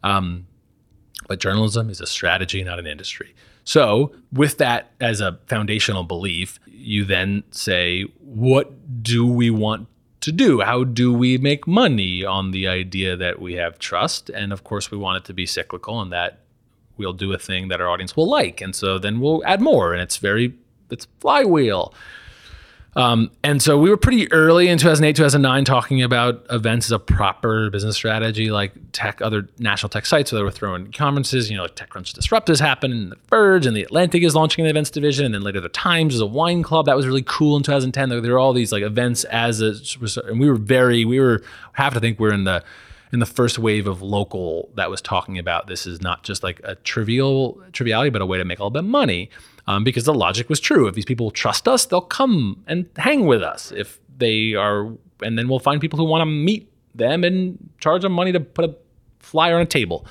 [0.02, 0.48] Um,
[1.28, 3.36] but journalism is a strategy, not an industry.
[3.66, 9.88] So, with that as a foundational belief, you then say, what do we want
[10.24, 10.62] to do?
[10.62, 14.30] How do we make money on the idea that we have trust?
[14.30, 16.40] And of course, we want it to be cyclical and that
[16.98, 18.62] we'll do a thing that our audience will like.
[18.62, 19.94] And so then we'll add more.
[19.94, 20.54] And it's very,
[20.90, 21.94] it's flywheel.
[22.96, 27.00] Um, and so we were pretty early in 2008, 2009 talking about events as a
[27.00, 30.30] proper business strategy, like tech, other national tech sites.
[30.30, 33.66] So they were throwing conferences, you know, like TechCrunch Disrupt has happened, and the Verge
[33.66, 36.26] and the Atlantic is launching an events division, and then later the Times is a
[36.26, 36.86] wine club.
[36.86, 38.10] That was really cool in 2010.
[38.10, 39.74] There, there were all these like events as a,
[40.28, 41.42] and we were very, we were
[41.74, 42.64] have to think we're in the
[43.14, 46.60] in the first wave of local that was talking about this is not just like
[46.64, 49.30] a trivial triviality, but a way to make a little bit of money.
[49.68, 50.88] Um, because the logic was true.
[50.88, 53.72] If these people trust us, they'll come and hang with us.
[53.72, 58.02] If they are, and then we'll find people who want to meet them and charge
[58.02, 58.76] them money to put a
[59.20, 60.06] flyer on a table.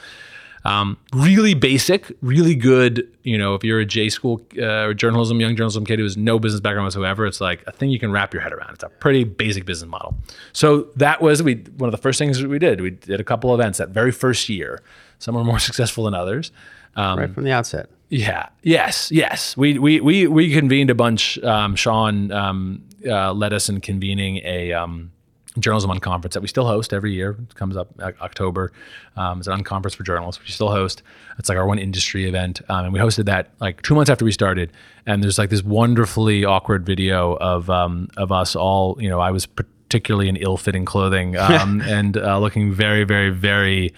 [0.64, 3.08] Um, really basic, really good.
[3.24, 6.16] You know, if you're a J school uh, or journalism, young journalism kid who has
[6.16, 8.74] no business background whatsoever, it's like a thing you can wrap your head around.
[8.74, 10.16] It's a pretty basic business model.
[10.52, 12.80] So that was we one of the first things we did.
[12.80, 14.80] We did a couple events that very first year.
[15.18, 16.50] Some were more successful than others.
[16.96, 17.88] Um, Right from the outset.
[18.10, 18.48] yeah.
[18.62, 19.10] Yes.
[19.12, 19.56] Yes.
[19.56, 21.38] We we we we convened a bunch.
[21.42, 25.11] Um, Sean um, uh, led us in convening a um,
[25.58, 27.36] journalism unconference that we still host every year.
[27.50, 28.72] It comes up uh, October.
[29.16, 30.42] Um, it's an unconference for journalists.
[30.42, 31.02] We still host.
[31.38, 34.24] It's like our one industry event, um, and we hosted that like two months after
[34.24, 34.72] we started.
[35.06, 38.96] And there's like this wonderfully awkward video of um, of us all.
[39.00, 43.92] You know, I was particularly in ill-fitting clothing um, and uh, looking very, very, very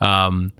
[0.00, 0.52] um,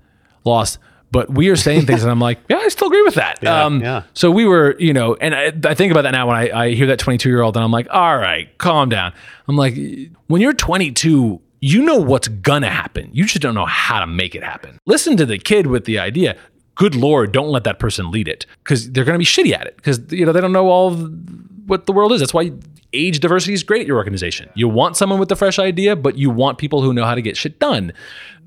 [0.45, 0.79] lost.
[1.11, 3.39] But we are saying things, and I'm like, yeah, I still agree with that.
[3.41, 4.03] Yeah, um, yeah.
[4.13, 6.69] So we were, you know, and I, I think about that now when I, I
[6.71, 9.13] hear that 22 year old, and I'm like, all right, calm down.
[9.47, 9.75] I'm like,
[10.27, 13.09] when you're 22, you know what's gonna happen.
[13.11, 14.77] You just don't know how to make it happen.
[14.85, 16.37] Listen to the kid with the idea.
[16.75, 19.75] Good lord, don't let that person lead it because they're gonna be shitty at it
[19.75, 20.91] because you know they don't know all
[21.69, 22.19] what the world is.
[22.19, 22.51] That's why
[22.93, 24.49] age diversity is great at your organization.
[24.55, 27.21] You want someone with a fresh idea, but you want people who know how to
[27.21, 27.93] get shit done.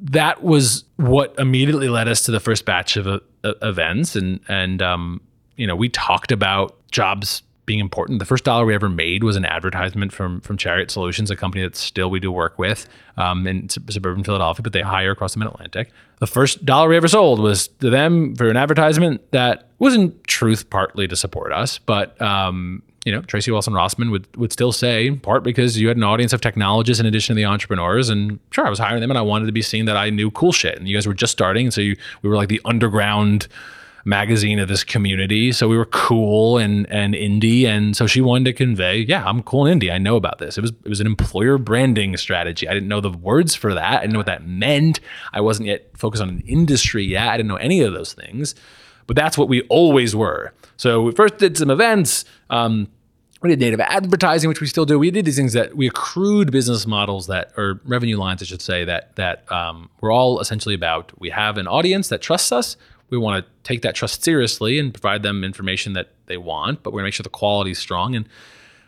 [0.00, 4.40] That was what immediately led us to the first batch of uh, uh, events, and
[4.48, 5.20] and um,
[5.56, 8.18] you know we talked about jobs being important.
[8.18, 11.62] The first dollar we ever made was an advertisement from from Chariot Solutions, a company
[11.62, 15.38] that still we do work with um, in suburban Philadelphia, but they hire across the
[15.38, 15.90] Mid Atlantic.
[16.18, 20.18] The first dollar we ever sold was to them for an advertisement that was in
[20.26, 25.06] truth partly to support us, but um, you know, Tracey Welson-Rossman would would still say,
[25.06, 28.38] in part because you had an audience of technologists in addition to the entrepreneurs, and
[28.50, 30.52] sure, I was hiring them, and I wanted to be seen that I knew cool
[30.52, 33.48] shit, and you guys were just starting, and so you we were like the underground
[34.04, 38.44] magazine of this community, so we were cool and and indie, and so she wanted
[38.44, 40.56] to convey, yeah, I'm cool and indie, I know about this.
[40.56, 42.68] It was it was an employer branding strategy.
[42.68, 45.00] I didn't know the words for that, I didn't know what that meant.
[45.32, 47.26] I wasn't yet focused on an industry yet.
[47.28, 48.54] I didn't know any of those things
[49.06, 50.52] but that's what we always were.
[50.76, 52.24] So we first did some events.
[52.50, 52.88] Um,
[53.42, 54.98] we did native advertising, which we still do.
[54.98, 58.62] We did these things that we accrued business models that, or revenue lines, I should
[58.62, 61.12] say, that that um, we're all essentially about.
[61.18, 62.76] We have an audience that trusts us.
[63.10, 66.92] We want to take that trust seriously and provide them information that they want, but
[66.92, 68.14] we're gonna make sure the quality is strong.
[68.14, 68.28] And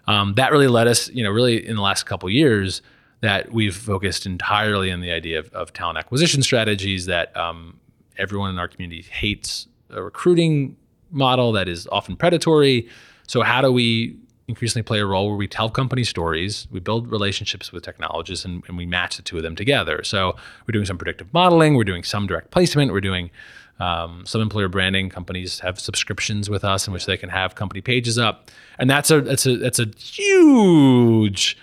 [0.07, 2.80] um, that really led us, you know, really in the last couple years
[3.20, 7.78] that we've focused entirely on the idea of, of talent acquisition strategies that um,
[8.18, 10.76] everyone in our community hates a recruiting
[11.11, 12.88] model that is often predatory.
[13.26, 14.16] So how do we
[14.47, 18.62] increasingly play a role where we tell company stories, we build relationships with technologists, and,
[18.68, 20.05] and, we match the two of them together.
[20.05, 20.36] So
[20.66, 23.30] we're doing some predictive modeling, we're doing some direct placement, we're doing
[23.80, 25.09] um, some employer branding.
[25.09, 29.11] Companies have subscriptions with us in which they can have company pages up, and that's
[29.11, 31.57] a that's a that's a huge.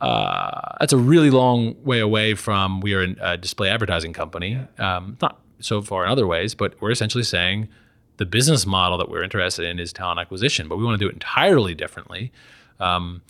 [0.00, 4.58] Uh, that's a really long way away from we are a display advertising company.
[4.78, 7.68] Um, not so far in other ways, but we're essentially saying
[8.16, 11.08] the business model that we're interested in is talent acquisition, but we want to do
[11.08, 12.32] it entirely differently.
[12.80, 13.22] Um,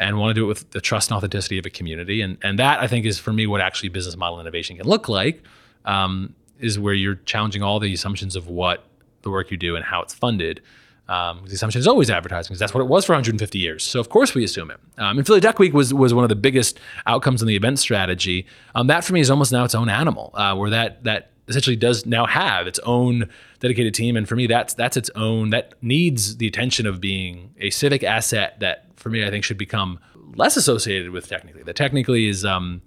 [0.00, 2.22] and want to do it with the trust and authenticity of a community.
[2.22, 5.10] And, and that I think is for me what actually business model innovation can look
[5.10, 5.42] like
[5.84, 8.84] um, is where you're challenging all the assumptions of what
[9.22, 10.62] the work you do and how it's funded.
[11.10, 13.82] Um, the assumption is always advertising because that's what it was for 150 years.
[13.82, 14.78] So of course we assume it.
[14.96, 17.80] Um, and Philly Tech Week was was one of the biggest outcomes in the event
[17.80, 18.46] strategy.
[18.76, 21.74] Um, that for me is almost now its own animal, uh, where that that essentially
[21.74, 24.16] does now have its own dedicated team.
[24.16, 28.04] And for me, that's that's its own that needs the attention of being a civic
[28.04, 29.98] asset that for me I think should become
[30.36, 31.64] less associated with technically.
[31.64, 32.82] That technically is um,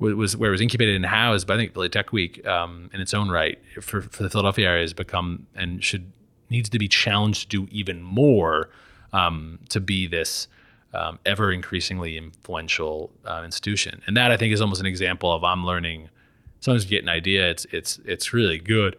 [0.00, 3.00] was where it was incubated and housed, but I think Philly Tech Week um, in
[3.00, 6.10] its own right for, for the Philadelphia area has become and should
[6.52, 8.70] needs to be challenged to do even more
[9.12, 10.46] um, to be this
[10.94, 14.02] um, ever increasingly influential uh, institution.
[14.06, 16.08] And that I think is almost an example of I'm learning
[16.62, 18.96] sometimes you get an idea, it's it's it's really good.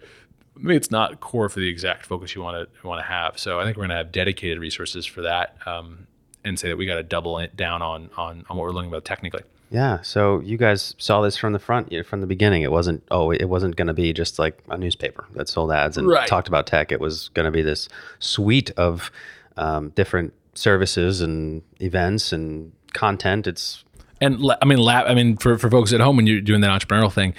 [0.55, 3.39] Maybe it's not core for the exact focus you want to want to have.
[3.39, 6.05] So I think we're going to have dedicated resources for that, um,
[6.43, 8.91] and say that we got to double it down on on on what we're learning
[8.91, 9.41] about technically.
[9.73, 10.01] Yeah.
[10.03, 12.61] So you guys saw this from the front, from the beginning.
[12.61, 15.97] It wasn't oh, it wasn't going to be just like a newspaper that sold ads
[15.97, 16.27] and right.
[16.27, 16.91] talked about tech.
[16.91, 19.09] It was going to be this suite of
[19.57, 23.47] um, different services and events and content.
[23.47, 23.83] It's
[24.21, 26.69] and I mean, lab, I mean, for, for folks at home, when you're doing that
[26.69, 27.33] entrepreneurial thing,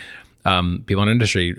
[0.44, 1.56] um, people in industry,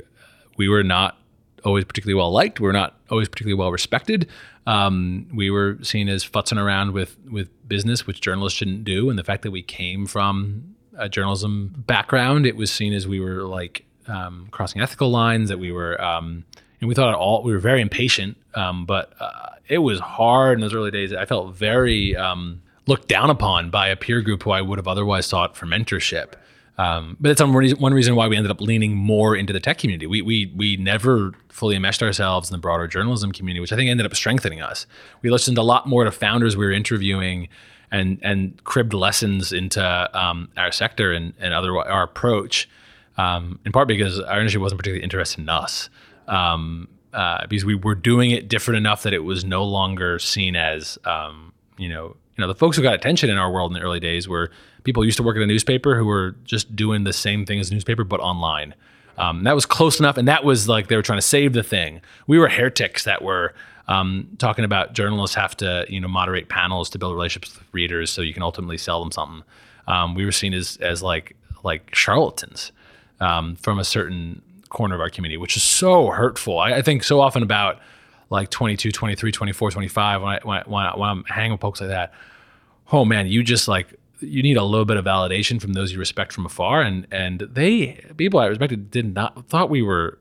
[0.58, 1.18] we were not
[1.66, 2.60] always particularly well liked.
[2.60, 4.30] We are not always particularly well respected.
[4.68, 9.10] Um, we were seen as futzing around with with business, which journalists shouldn't do.
[9.10, 13.20] And the fact that we came from a journalism background, it was seen as we
[13.20, 15.50] were like um, crossing ethical lines.
[15.50, 16.46] That we were, um,
[16.80, 17.44] and we thought it all.
[17.44, 21.14] We were very impatient, um, but uh, it was hard in those early days.
[21.14, 24.88] I felt very um, looked down upon by a peer group who I would have
[24.88, 26.34] otherwise sought for mentorship.
[26.78, 30.08] Um, but it's one reason why we ended up leaning more into the tech community.
[30.08, 33.90] We, we, we never fully enmeshed ourselves in the broader journalism community, which I think
[33.90, 34.86] ended up strengthening us.
[35.22, 37.48] We listened a lot more to founders we were interviewing
[37.92, 39.82] and, and cribbed lessons into
[40.18, 42.68] um, our sector and, and other, our approach,
[43.18, 45.90] um, in part because our industry wasn't particularly interested in us.
[46.28, 50.58] Um, uh, because we were doing it different enough that it was no longer seen
[50.58, 53.80] as, um, you know, you know, the folks who got attention in our world in
[53.80, 54.52] the early days were
[54.84, 57.72] people used to work at a newspaper who were just doing the same thing as
[57.72, 58.76] newspaper, but online.
[59.18, 61.64] Um, that was close enough, and that was like they were trying to save the
[61.64, 62.02] thing.
[62.28, 63.54] We were heretics that were
[63.88, 68.10] um, talking about journalists have to, you know, moderate panels to build relationships with readers,
[68.12, 69.44] so you can ultimately sell them something.
[69.88, 72.74] Um, we were seen as as like like charlatans
[73.22, 76.60] um, from a certain corner of our community, which is so hurtful.
[76.60, 77.80] I, I think so often about
[78.30, 81.62] like 22, 23, 24, 25, when, I, when, I, when, I, when I'm hanging with
[81.62, 82.14] folks like that,
[82.92, 86.00] oh man, you just like, you need a little bit of validation from those you
[86.00, 86.82] respect from afar.
[86.82, 90.20] And, and they, people I respected did not, thought we were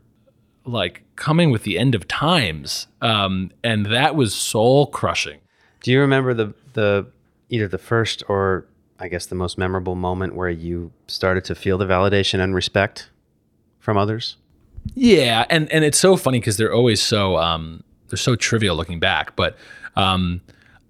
[0.64, 2.86] like coming with the end of times.
[3.00, 5.40] Um, and that was soul crushing.
[5.82, 7.06] Do you remember the, the,
[7.50, 8.66] either the first or
[8.98, 13.10] I guess the most memorable moment where you started to feel the validation and respect
[13.78, 14.36] from others?
[14.94, 19.00] Yeah, and and it's so funny because they're always so um, they're so trivial looking
[19.00, 19.56] back, but
[19.96, 20.40] um,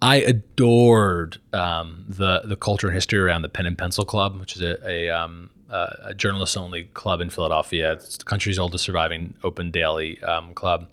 [0.03, 4.57] I adored um, the the culture and history around the Pen and Pencil Club, which
[4.57, 7.93] is a, a, um, a journalist only club in Philadelphia.
[7.93, 10.89] It's the country's oldest surviving open daily um, club.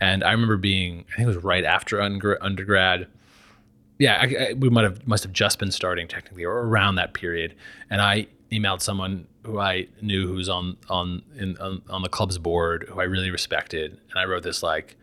[0.00, 3.08] And I remember being, I think it was right after undergrad.
[3.98, 7.14] Yeah, I, I, we might have must have just been starting technically, or around that
[7.14, 7.54] period.
[7.90, 12.08] And I emailed someone who I knew who was on on in, on, on the
[12.08, 14.96] club's board, who I really respected, and I wrote this like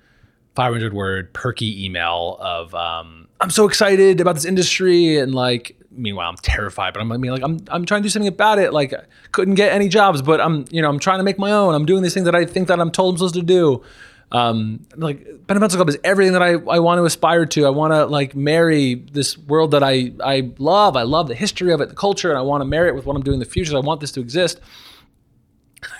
[0.55, 6.29] 500 word perky email of um, I'm so excited about this industry and like meanwhile
[6.29, 8.73] I'm terrified but I'm I mean like I'm I'm trying to do something about it
[8.73, 8.93] like
[9.31, 11.85] couldn't get any jobs but I'm you know I'm trying to make my own I'm
[11.85, 13.83] doing these things that I think that I'm told I'm supposed to do
[14.31, 17.65] Um, like and Pencil Club is everything that I, I want to aspire to.
[17.67, 20.95] I want to like marry this world that I I love.
[20.97, 23.05] I love the history of it, the culture, and I want to marry it with
[23.05, 23.75] what I'm doing in the future.
[23.77, 24.59] I want this to exist.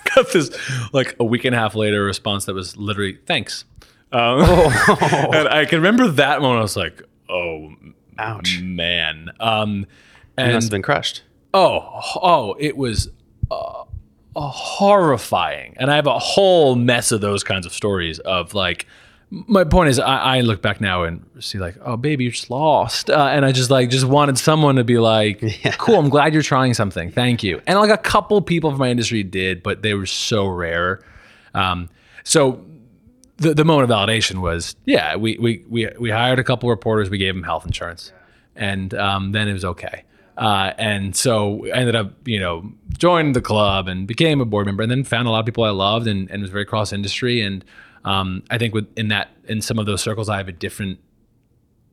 [0.14, 0.50] Got this
[0.92, 3.64] like a week and a half later response that was literally thanks.
[4.14, 4.40] Um,
[5.34, 6.60] and I can remember that moment.
[6.60, 7.74] I was like, oh,
[8.18, 8.60] Ouch.
[8.62, 9.30] man.
[9.40, 9.86] Um, You
[10.38, 11.22] and must have been crushed.
[11.52, 13.08] Oh, oh, it was
[13.50, 13.82] uh,
[14.36, 15.74] uh, horrifying.
[15.78, 18.86] And I have a whole mess of those kinds of stories of like,
[19.30, 22.50] my point is, I, I look back now and see like, oh, baby, you're just
[22.50, 25.42] lost, uh, and I just like just wanted someone to be like,
[25.78, 27.60] cool, I'm glad you're trying something, thank you.
[27.66, 31.02] And like a couple people from my industry did, but they were so rare.
[31.52, 31.88] Um,
[32.22, 32.64] so
[33.36, 37.10] the the moment of validation was, yeah, we we we we hired a couple reporters,
[37.10, 38.12] we gave them health insurance,
[38.54, 40.04] and um, then it was okay.
[40.36, 44.66] Uh, and so I ended up, you know, joined the club and became a board
[44.66, 46.92] member, and then found a lot of people I loved, and, and was very cross
[46.92, 47.40] industry.
[47.40, 47.64] And
[48.04, 50.98] um, I think with in that in some of those circles, I have a different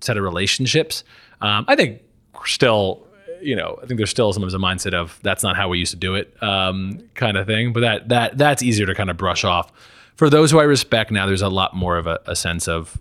[0.01, 1.03] set of relationships.
[1.41, 2.01] Um, I think
[2.45, 3.07] still,
[3.41, 5.91] you know, I think there's still sometimes a mindset of that's not how we used
[5.91, 7.73] to do it, um, kind of thing.
[7.73, 9.71] But that that that's easier to kind of brush off.
[10.15, 12.99] For those who I respect now, there's a lot more of a, a sense of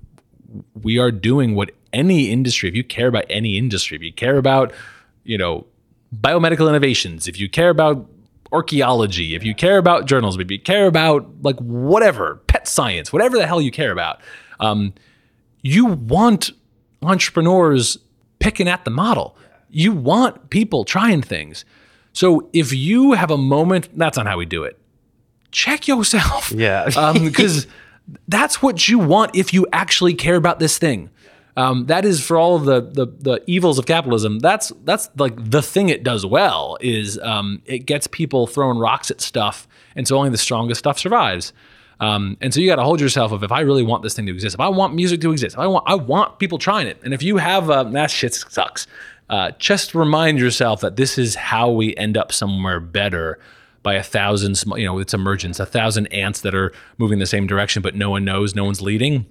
[0.82, 2.68] we are doing what any industry.
[2.68, 4.72] If you care about any industry, if you care about,
[5.24, 5.66] you know,
[6.14, 8.08] biomedical innovations, if you care about
[8.52, 13.36] archaeology, if you care about journalism, if you care about like whatever pet science, whatever
[13.36, 14.20] the hell you care about,
[14.58, 14.92] um,
[15.62, 16.50] you want
[17.02, 17.98] entrepreneurs
[18.38, 19.36] picking at the model.
[19.68, 21.64] You want people trying things.
[22.12, 24.78] So if you have a moment, that's not how we do it.
[25.51, 26.53] Check yourself.
[26.57, 27.12] Yeah.
[27.20, 27.66] Because
[28.28, 31.11] that's what you want if you actually care about this thing.
[31.57, 34.38] Um, that is for all of the, the the evils of capitalism.
[34.38, 39.11] That's that's like the thing it does well is um, it gets people throwing rocks
[39.11, 41.53] at stuff, and so only the strongest stuff survives.
[41.98, 44.26] Um, and so you got to hold yourself of if I really want this thing
[44.26, 46.86] to exist, if I want music to exist, if I want I want people trying
[46.86, 48.86] it, and if you have uh, that shit sucks.
[49.28, 53.38] Uh, just remind yourself that this is how we end up somewhere better
[53.82, 57.26] by a thousand small, you know, it's emergence, a thousand ants that are moving the
[57.26, 59.26] same direction, but no one knows, no one's leading.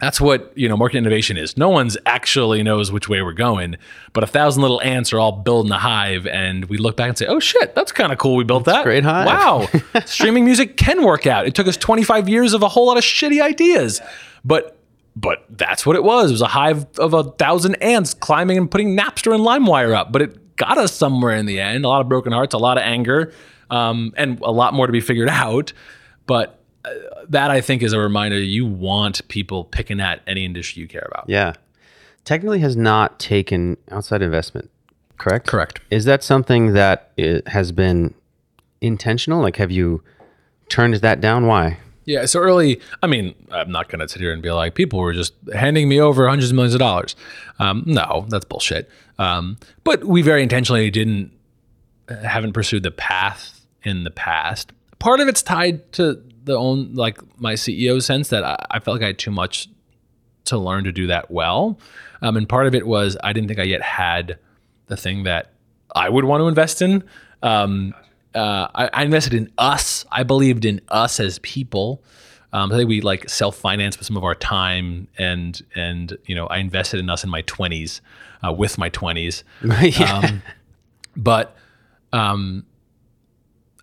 [0.00, 0.76] That's what you know.
[0.76, 1.56] Market innovation is.
[1.56, 3.76] No one's actually knows which way we're going,
[4.12, 7.18] but a thousand little ants are all building a hive, and we look back and
[7.18, 8.36] say, "Oh shit, that's kind of cool.
[8.36, 8.84] We built that.
[8.84, 9.68] great hive." Wow,
[10.06, 11.46] streaming music can work out.
[11.46, 14.00] It took us 25 years of a whole lot of shitty ideas,
[14.44, 14.78] but
[15.16, 16.30] but that's what it was.
[16.30, 20.12] It was a hive of a thousand ants climbing and putting Napster and LimeWire up,
[20.12, 21.84] but it got us somewhere in the end.
[21.84, 23.32] A lot of broken hearts, a lot of anger,
[23.70, 25.72] um, and a lot more to be figured out.
[26.26, 26.90] But uh,
[27.28, 31.06] that I think is a reminder you want people picking at any industry you care
[31.10, 31.24] about.
[31.28, 31.54] Yeah.
[32.24, 34.70] Technically has not taken outside investment,
[35.16, 35.46] correct?
[35.46, 35.80] Correct.
[35.90, 37.12] Is that something that
[37.46, 38.14] has been
[38.80, 39.40] intentional?
[39.40, 40.02] Like, have you
[40.68, 41.46] turned that down?
[41.46, 41.78] Why?
[42.04, 42.26] Yeah.
[42.26, 45.12] So early, I mean, I'm not going to sit here and be like, people were
[45.12, 47.16] just handing me over hundreds of millions of dollars.
[47.58, 48.90] Um, no, that's bullshit.
[49.18, 51.32] Um, but we very intentionally didn't,
[52.08, 53.57] haven't pursued the path
[53.88, 54.72] in the past.
[54.98, 58.96] Part of it's tied to the own, like my CEO sense that I, I felt
[58.96, 59.68] like I had too much
[60.46, 61.78] to learn to do that well.
[62.22, 64.38] Um, and part of it was I didn't think I yet had
[64.86, 65.52] the thing that
[65.94, 67.04] I would want to invest in.
[67.42, 67.94] Um,
[68.34, 70.04] uh, I, I invested in us.
[70.10, 72.02] I believed in us as people.
[72.52, 76.34] Um, I think we like self financed with some of our time, and and you
[76.34, 78.00] know I invested in us in my twenties,
[78.46, 79.44] uh, with my twenties.
[79.82, 80.18] yeah.
[80.18, 80.42] Um,
[81.16, 81.56] but
[82.12, 82.64] um,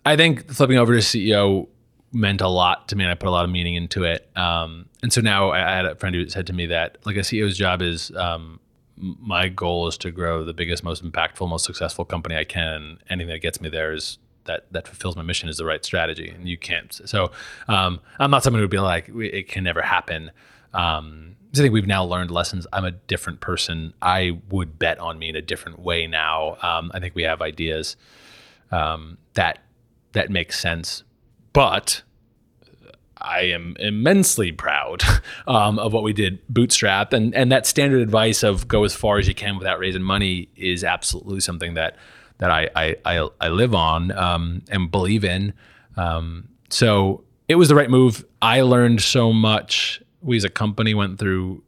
[0.06, 1.66] I think flipping over to CEO
[2.12, 4.30] meant a lot to me, and I put a lot of meaning into it.
[4.36, 7.20] Um, and so now I had a friend who said to me that like a
[7.20, 8.60] CEO's job is um,
[8.96, 12.98] my goal is to grow the biggest, most impactful, most successful company I can.
[13.10, 16.28] Anything that gets me there is that that fulfills my mission is the right strategy,
[16.28, 16.92] and you can't.
[17.04, 17.32] So
[17.66, 20.30] um, I'm not someone who would be like it can never happen.
[20.72, 22.66] Um, I think we've now learned lessons.
[22.72, 23.92] I'm a different person.
[24.00, 26.58] I would bet on me in a different way now.
[26.62, 27.96] Um, I think we have ideas
[28.70, 29.58] um, that
[30.16, 31.04] that makes sense,
[31.52, 32.02] but
[33.18, 35.02] I am immensely proud
[35.46, 39.18] um, of what we did bootstrap and and that standard advice of go as far
[39.18, 41.96] as you can without raising money is absolutely something that
[42.38, 45.52] that I I, I, I live on um, and believe in.
[45.98, 48.24] Um, so it was the right move.
[48.40, 50.02] I learned so much.
[50.22, 51.62] We as a company went through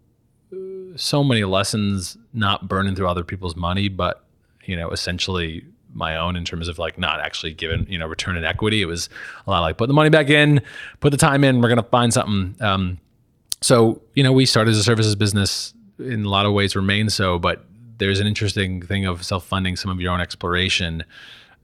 [0.50, 4.24] uh, so many lessons, not burning through other people's money, but
[4.64, 8.36] you know, essentially my own in terms of like not actually giving you know return
[8.36, 8.82] in equity.
[8.82, 9.08] It was
[9.46, 10.60] a lot like put the money back in,
[11.00, 11.60] put the time in.
[11.60, 12.56] We're gonna find something.
[12.60, 12.98] Um,
[13.60, 17.10] so you know, we started as a services business in a lot of ways, remain
[17.10, 17.64] so, but
[17.98, 21.04] there's an interesting thing of self-funding some of your own exploration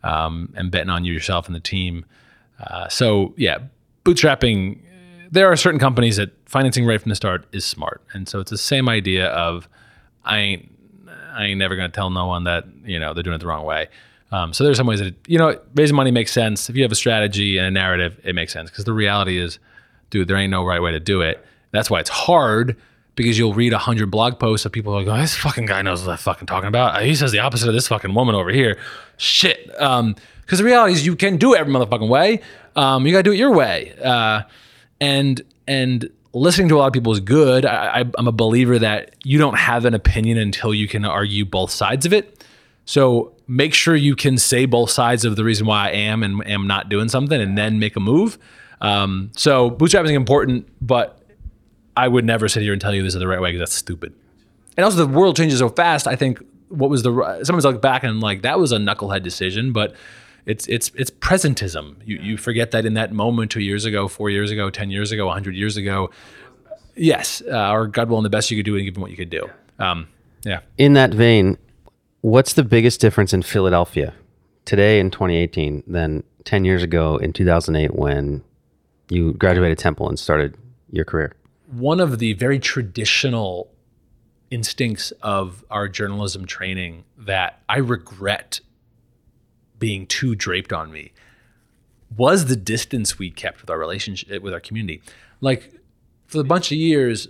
[0.02, 2.04] um, and betting on you yourself and the team.
[2.58, 3.58] Uh, so yeah,
[4.04, 4.80] bootstrapping.
[5.30, 8.50] there are certain companies that financing right from the start is smart, and so it's
[8.50, 9.68] the same idea of
[10.24, 10.70] I ain't
[11.34, 13.64] I ain't never gonna tell no one that you know they're doing it the wrong
[13.64, 13.88] way.
[14.32, 16.92] Um, so there's some ways that you know raising money makes sense if you have
[16.92, 18.20] a strategy and a narrative.
[18.24, 19.58] It makes sense because the reality is,
[20.10, 21.44] dude, there ain't no right way to do it.
[21.70, 22.76] That's why it's hard
[23.16, 26.04] because you'll read a hundred blog posts of people like, oh, this fucking guy knows
[26.04, 27.02] what I'm fucking talking about.
[27.02, 28.78] He says the opposite of this fucking woman over here.
[29.16, 29.70] Shit.
[29.80, 32.40] Um, because the reality is you can do it every motherfucking way.
[32.76, 33.94] Um, you got to do it your way.
[34.02, 34.42] Uh,
[35.00, 37.64] and and listening to a lot of people is good.
[37.64, 41.44] I, I, I'm a believer that you don't have an opinion until you can argue
[41.44, 42.44] both sides of it.
[42.84, 46.47] So make sure you can say both sides of the reason why I am and
[46.47, 48.38] am not doing something, and then make a move.
[48.80, 51.22] Um, so bootstrapping is important, but
[51.97, 53.74] I would never sit here and tell you this is the right way because that's
[53.74, 54.14] stupid.
[54.76, 56.07] And also, the world changes so fast.
[56.07, 59.22] I think what was the right someone's look back and like that was a knucklehead
[59.22, 59.95] decision, but
[60.47, 61.97] it's it's it's presentism.
[62.05, 65.12] You you forget that in that moment two years ago, four years ago, ten years
[65.12, 66.11] ago, hundred years ago.
[66.97, 69.30] Yes, uh, or God willing, the best you could do and given what you could
[69.30, 69.49] do.
[69.80, 70.07] Um,
[70.45, 70.61] yeah.
[70.78, 71.59] In that vein,
[72.24, 74.14] what's the biggest difference in Philadelphia
[74.64, 78.42] today in 2018 than 10 years ago in 2008 when
[79.10, 80.56] you graduated Temple and started
[80.90, 81.34] your career?
[81.66, 83.70] One of the very traditional
[84.50, 88.60] instincts of our journalism training that I regret
[89.78, 91.12] being too draped on me
[92.16, 95.02] was the distance we kept with our relationship with our community.
[95.42, 95.74] Like
[96.26, 97.28] for a bunch of years,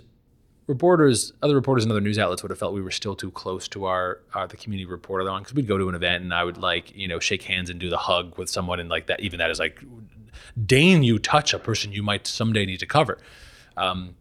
[0.67, 3.67] reporters, other reporters and other news outlets would have felt we were still too close
[3.69, 6.43] to our uh, the community reporter on because we'd go to an event and I
[6.43, 9.19] would like you know shake hands and do the hug with someone and like that
[9.19, 9.83] even that is like
[10.65, 13.17] deign you touch a person you might someday need to cover.
[13.77, 14.15] Um,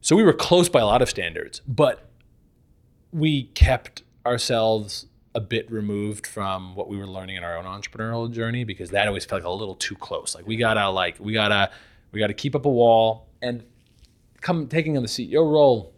[0.00, 2.08] so we were close by a lot of standards, but
[3.12, 8.30] we kept ourselves a bit removed from what we were learning in our own entrepreneurial
[8.30, 10.34] journey because that always felt like a little too close.
[10.34, 11.70] Like we gotta like we gotta
[12.12, 13.62] we gotta keep up a wall and
[14.46, 15.92] come taking on the CEO role.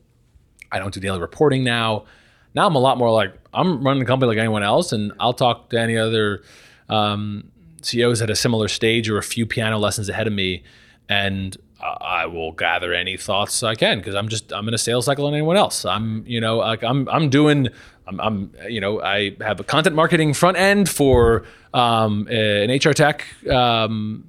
[0.73, 2.07] I don't do daily reporting now.
[2.55, 5.35] Now I'm a lot more like I'm running the company like anyone else, and I'll
[5.35, 6.43] talk to any other
[6.89, 7.51] um,
[7.83, 10.63] CEOs at a similar stage or a few piano lessons ahead of me,
[11.11, 15.05] and I will gather any thoughts I can because I'm just I'm in a sales
[15.05, 15.85] cycle than anyone else.
[15.85, 17.69] I'm you know like I'm I'm doing
[18.07, 21.45] I'm, I'm you know I have a content marketing front end for
[21.75, 24.25] um, an HR tech um,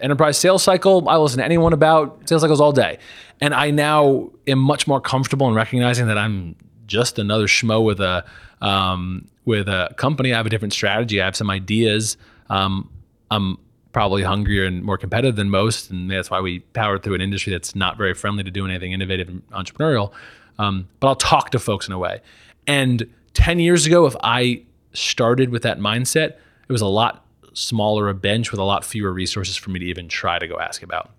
[0.00, 1.08] enterprise sales cycle.
[1.08, 2.98] I listen to anyone about sales cycles all day,
[3.40, 6.56] and I now am much more comfortable in recognizing that I'm
[6.86, 8.24] just another schmo with a
[8.60, 10.32] um, with a company.
[10.32, 11.20] I have a different strategy.
[11.20, 12.16] I have some ideas.
[12.48, 12.90] Um,
[13.30, 13.58] I'm
[13.92, 17.52] probably hungrier and more competitive than most, and that's why we power through an industry
[17.52, 20.12] that's not very friendly to doing anything innovative and entrepreneurial.
[20.58, 22.20] Um, but I'll talk to folks in a way.
[22.66, 24.62] And 10 years ago, if I
[24.92, 26.36] started with that mindset,
[26.68, 27.24] it was a lot
[27.60, 30.58] smaller a bench with a lot fewer resources for me to even try to go
[30.58, 31.10] ask about.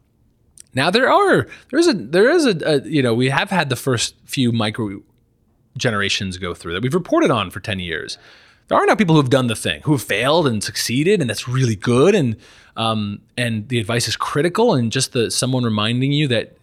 [0.73, 3.69] Now there are there is a there is a, a you know we have had
[3.69, 5.01] the first few micro
[5.77, 8.17] generations go through that we've reported on for 10 years
[8.71, 11.29] there are now people who have done the thing, who have failed and succeeded, and
[11.29, 12.15] that's really good.
[12.15, 12.37] And
[12.77, 16.55] um, and the advice is critical, and just the someone reminding you that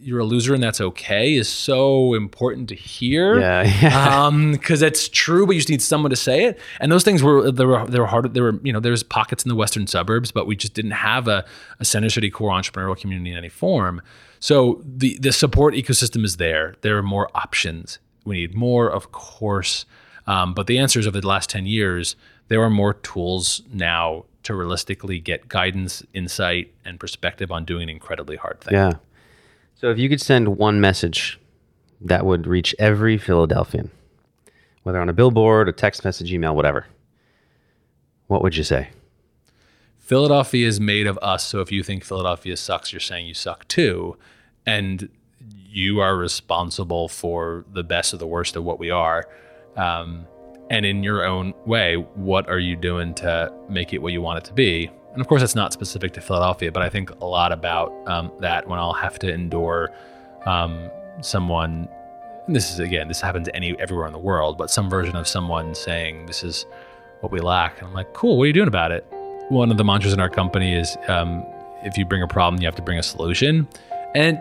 [0.00, 3.40] you're a loser and that's okay is so important to hear.
[3.40, 4.30] Yeah, yeah.
[4.52, 6.58] Because um, it's true, but you just need someone to say it.
[6.80, 8.32] And those things were they were they were hard.
[8.34, 11.28] There were you know there's pockets in the western suburbs, but we just didn't have
[11.28, 11.44] a,
[11.80, 14.02] a Center City core entrepreneurial community in any form.
[14.40, 16.74] So the the support ecosystem is there.
[16.80, 17.98] There are more options.
[18.24, 19.86] We need more, of course.
[20.26, 22.14] Um, but the answers over the last 10 years,
[22.48, 27.88] there are more tools now to realistically get guidance, insight, and perspective on doing an
[27.88, 28.74] incredibly hard thing.
[28.74, 28.92] Yeah.
[29.80, 31.38] So if you could send one message
[32.00, 33.92] that would reach every Philadelphian,
[34.82, 36.86] whether on a billboard, a text message, email, whatever,
[38.26, 38.88] what would you say?
[40.00, 41.46] Philadelphia is made of us.
[41.46, 44.16] So if you think Philadelphia sucks, you're saying you suck too.
[44.66, 49.28] And you are responsible for the best of the worst of what we are.
[49.76, 50.26] Um,
[50.70, 54.38] and in your own way, what are you doing to make it what you want
[54.38, 54.90] it to be?
[55.12, 58.30] And of course, it's not specific to Philadelphia, but I think a lot about um,
[58.40, 59.90] that when I'll have to endure
[60.46, 60.90] um,
[61.20, 61.88] someone.
[62.46, 65.74] this is again, this happens any everywhere in the world, but some version of someone
[65.74, 66.66] saying this is
[67.20, 67.78] what we lack.
[67.78, 68.36] And I'm like, cool.
[68.36, 69.04] What are you doing about it?
[69.48, 71.44] One of the mantras in our company is um,
[71.82, 73.66] if you bring a problem, you have to bring a solution.
[74.14, 74.40] And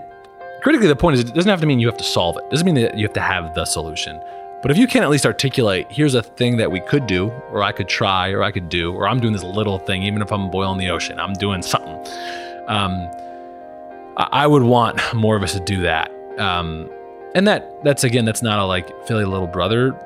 [0.62, 2.44] critically, the point is, it doesn't have to mean you have to solve it.
[2.46, 4.20] It doesn't mean that you have to have the solution.
[4.68, 7.64] But if you can't at least articulate, here's a thing that we could do, or
[7.64, 10.30] I could try, or I could do, or I'm doing this little thing, even if
[10.30, 11.96] I'm boiling the ocean, I'm doing something.
[12.68, 13.10] Um,
[14.18, 16.12] I would want more of us to do that.
[16.38, 16.92] Um,
[17.34, 19.98] and that that's again, that's not a like Philly little brother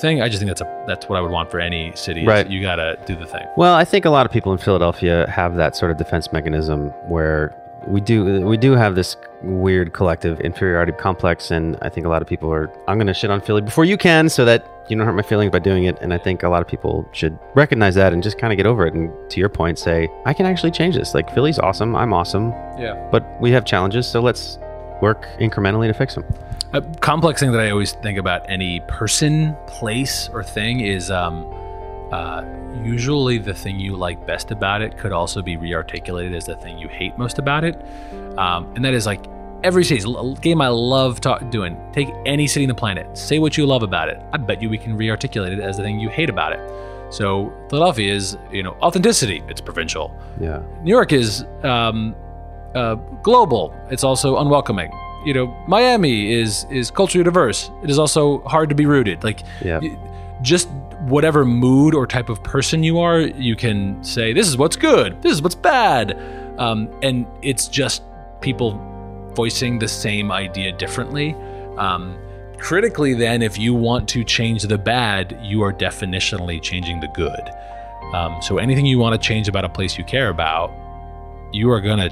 [0.00, 0.20] thing.
[0.20, 2.26] I just think that's a that's what I would want for any city.
[2.26, 2.50] Right.
[2.50, 3.46] You gotta do the thing.
[3.56, 6.88] Well, I think a lot of people in Philadelphia have that sort of defense mechanism
[7.06, 7.54] where
[7.88, 12.22] we do we do have this weird collective inferiority complex, and I think a lot
[12.22, 12.70] of people are.
[12.88, 15.22] I'm going to shit on Philly before you can, so that you don't hurt my
[15.22, 15.98] feelings by doing it.
[16.00, 18.66] And I think a lot of people should recognize that and just kind of get
[18.66, 18.94] over it.
[18.94, 21.14] And to your point, say I can actually change this.
[21.14, 22.94] Like Philly's awesome, I'm awesome, Yeah.
[23.12, 24.58] but we have challenges, so let's
[25.02, 26.24] work incrementally to fix them.
[26.72, 31.44] A complex thing that I always think about any person, place, or thing is um,
[32.12, 32.44] uh,
[32.82, 36.78] usually the thing you like best about it could also be rearticulated as the thing
[36.78, 37.76] you hate most about it.
[38.38, 39.26] Um, and that is like
[39.64, 41.76] every city, a game I love ta- doing.
[41.92, 44.20] Take any city in the planet, say what you love about it.
[44.32, 46.60] I bet you we can rearticulate it as the thing you hate about it.
[47.10, 49.42] So Philadelphia is, you know, authenticity.
[49.48, 50.14] It's provincial.
[50.40, 50.62] Yeah.
[50.82, 52.14] New York is um,
[52.74, 53.74] uh, global.
[53.90, 54.92] It's also unwelcoming.
[55.24, 57.70] You know, Miami is is culturally diverse.
[57.82, 59.24] It is also hard to be rooted.
[59.24, 59.80] Like, Yeah.
[60.42, 60.68] just
[61.02, 65.20] whatever mood or type of person you are, you can say this is what's good,
[65.22, 66.18] this is what's bad,
[66.58, 68.02] um, and it's just
[68.40, 68.80] people
[69.34, 71.34] voicing the same idea differently.
[71.76, 72.18] Um,
[72.58, 77.50] critically, then, if you want to change the bad, you are definitionally changing the good.
[78.14, 80.72] Um, so anything you want to change about a place you care about,
[81.52, 82.10] you are going to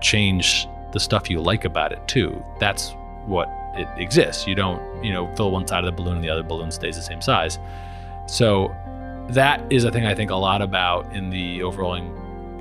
[0.00, 2.42] change the stuff you like about it too.
[2.58, 2.94] That's
[3.26, 4.46] what it exists.
[4.46, 6.96] You don't, you know, fill one side of the balloon and the other balloon stays
[6.96, 7.58] the same size.
[8.26, 8.74] So
[9.30, 11.96] that is a thing I think a lot about in the overall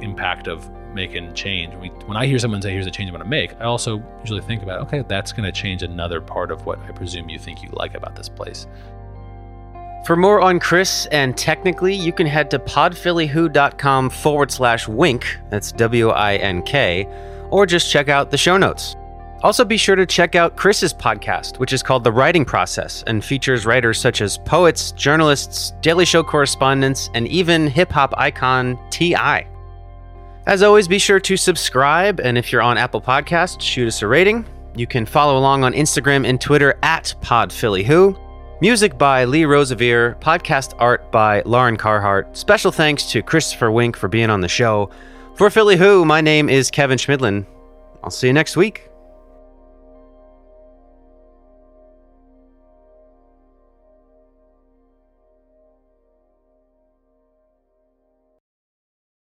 [0.02, 1.74] impact of making change.
[1.76, 4.04] We, when I hear someone say, "Here's a change I'm going to make," I also
[4.20, 7.40] usually think about, okay, that's going to change another part of what I presume you
[7.40, 8.68] think you like about this place.
[10.06, 15.72] For more on Chris and technically, you can head to podphillywho.com forward slash wink, that's
[15.72, 17.08] W I N K,
[17.52, 18.96] or just check out the show notes.
[19.44, 23.26] Also, be sure to check out Chris's podcast, which is called The Writing Process and
[23.26, 29.48] features writers such as poets, journalists, Daily Show correspondents, and even hip hop icon T.I.
[30.46, 34.08] As always, be sure to subscribe, and if you're on Apple Podcasts, shoot us a
[34.08, 34.46] rating.
[34.76, 38.62] You can follow along on Instagram and Twitter at PodPhillyWho.
[38.62, 42.38] Music by Lee Rosevere, podcast art by Lauren Carhart.
[42.38, 44.92] Special thanks to Christopher Wink for being on the show.
[45.36, 47.48] For Philly Who, my name is Kevin Schmidlin.
[48.04, 48.91] I'll see you next week.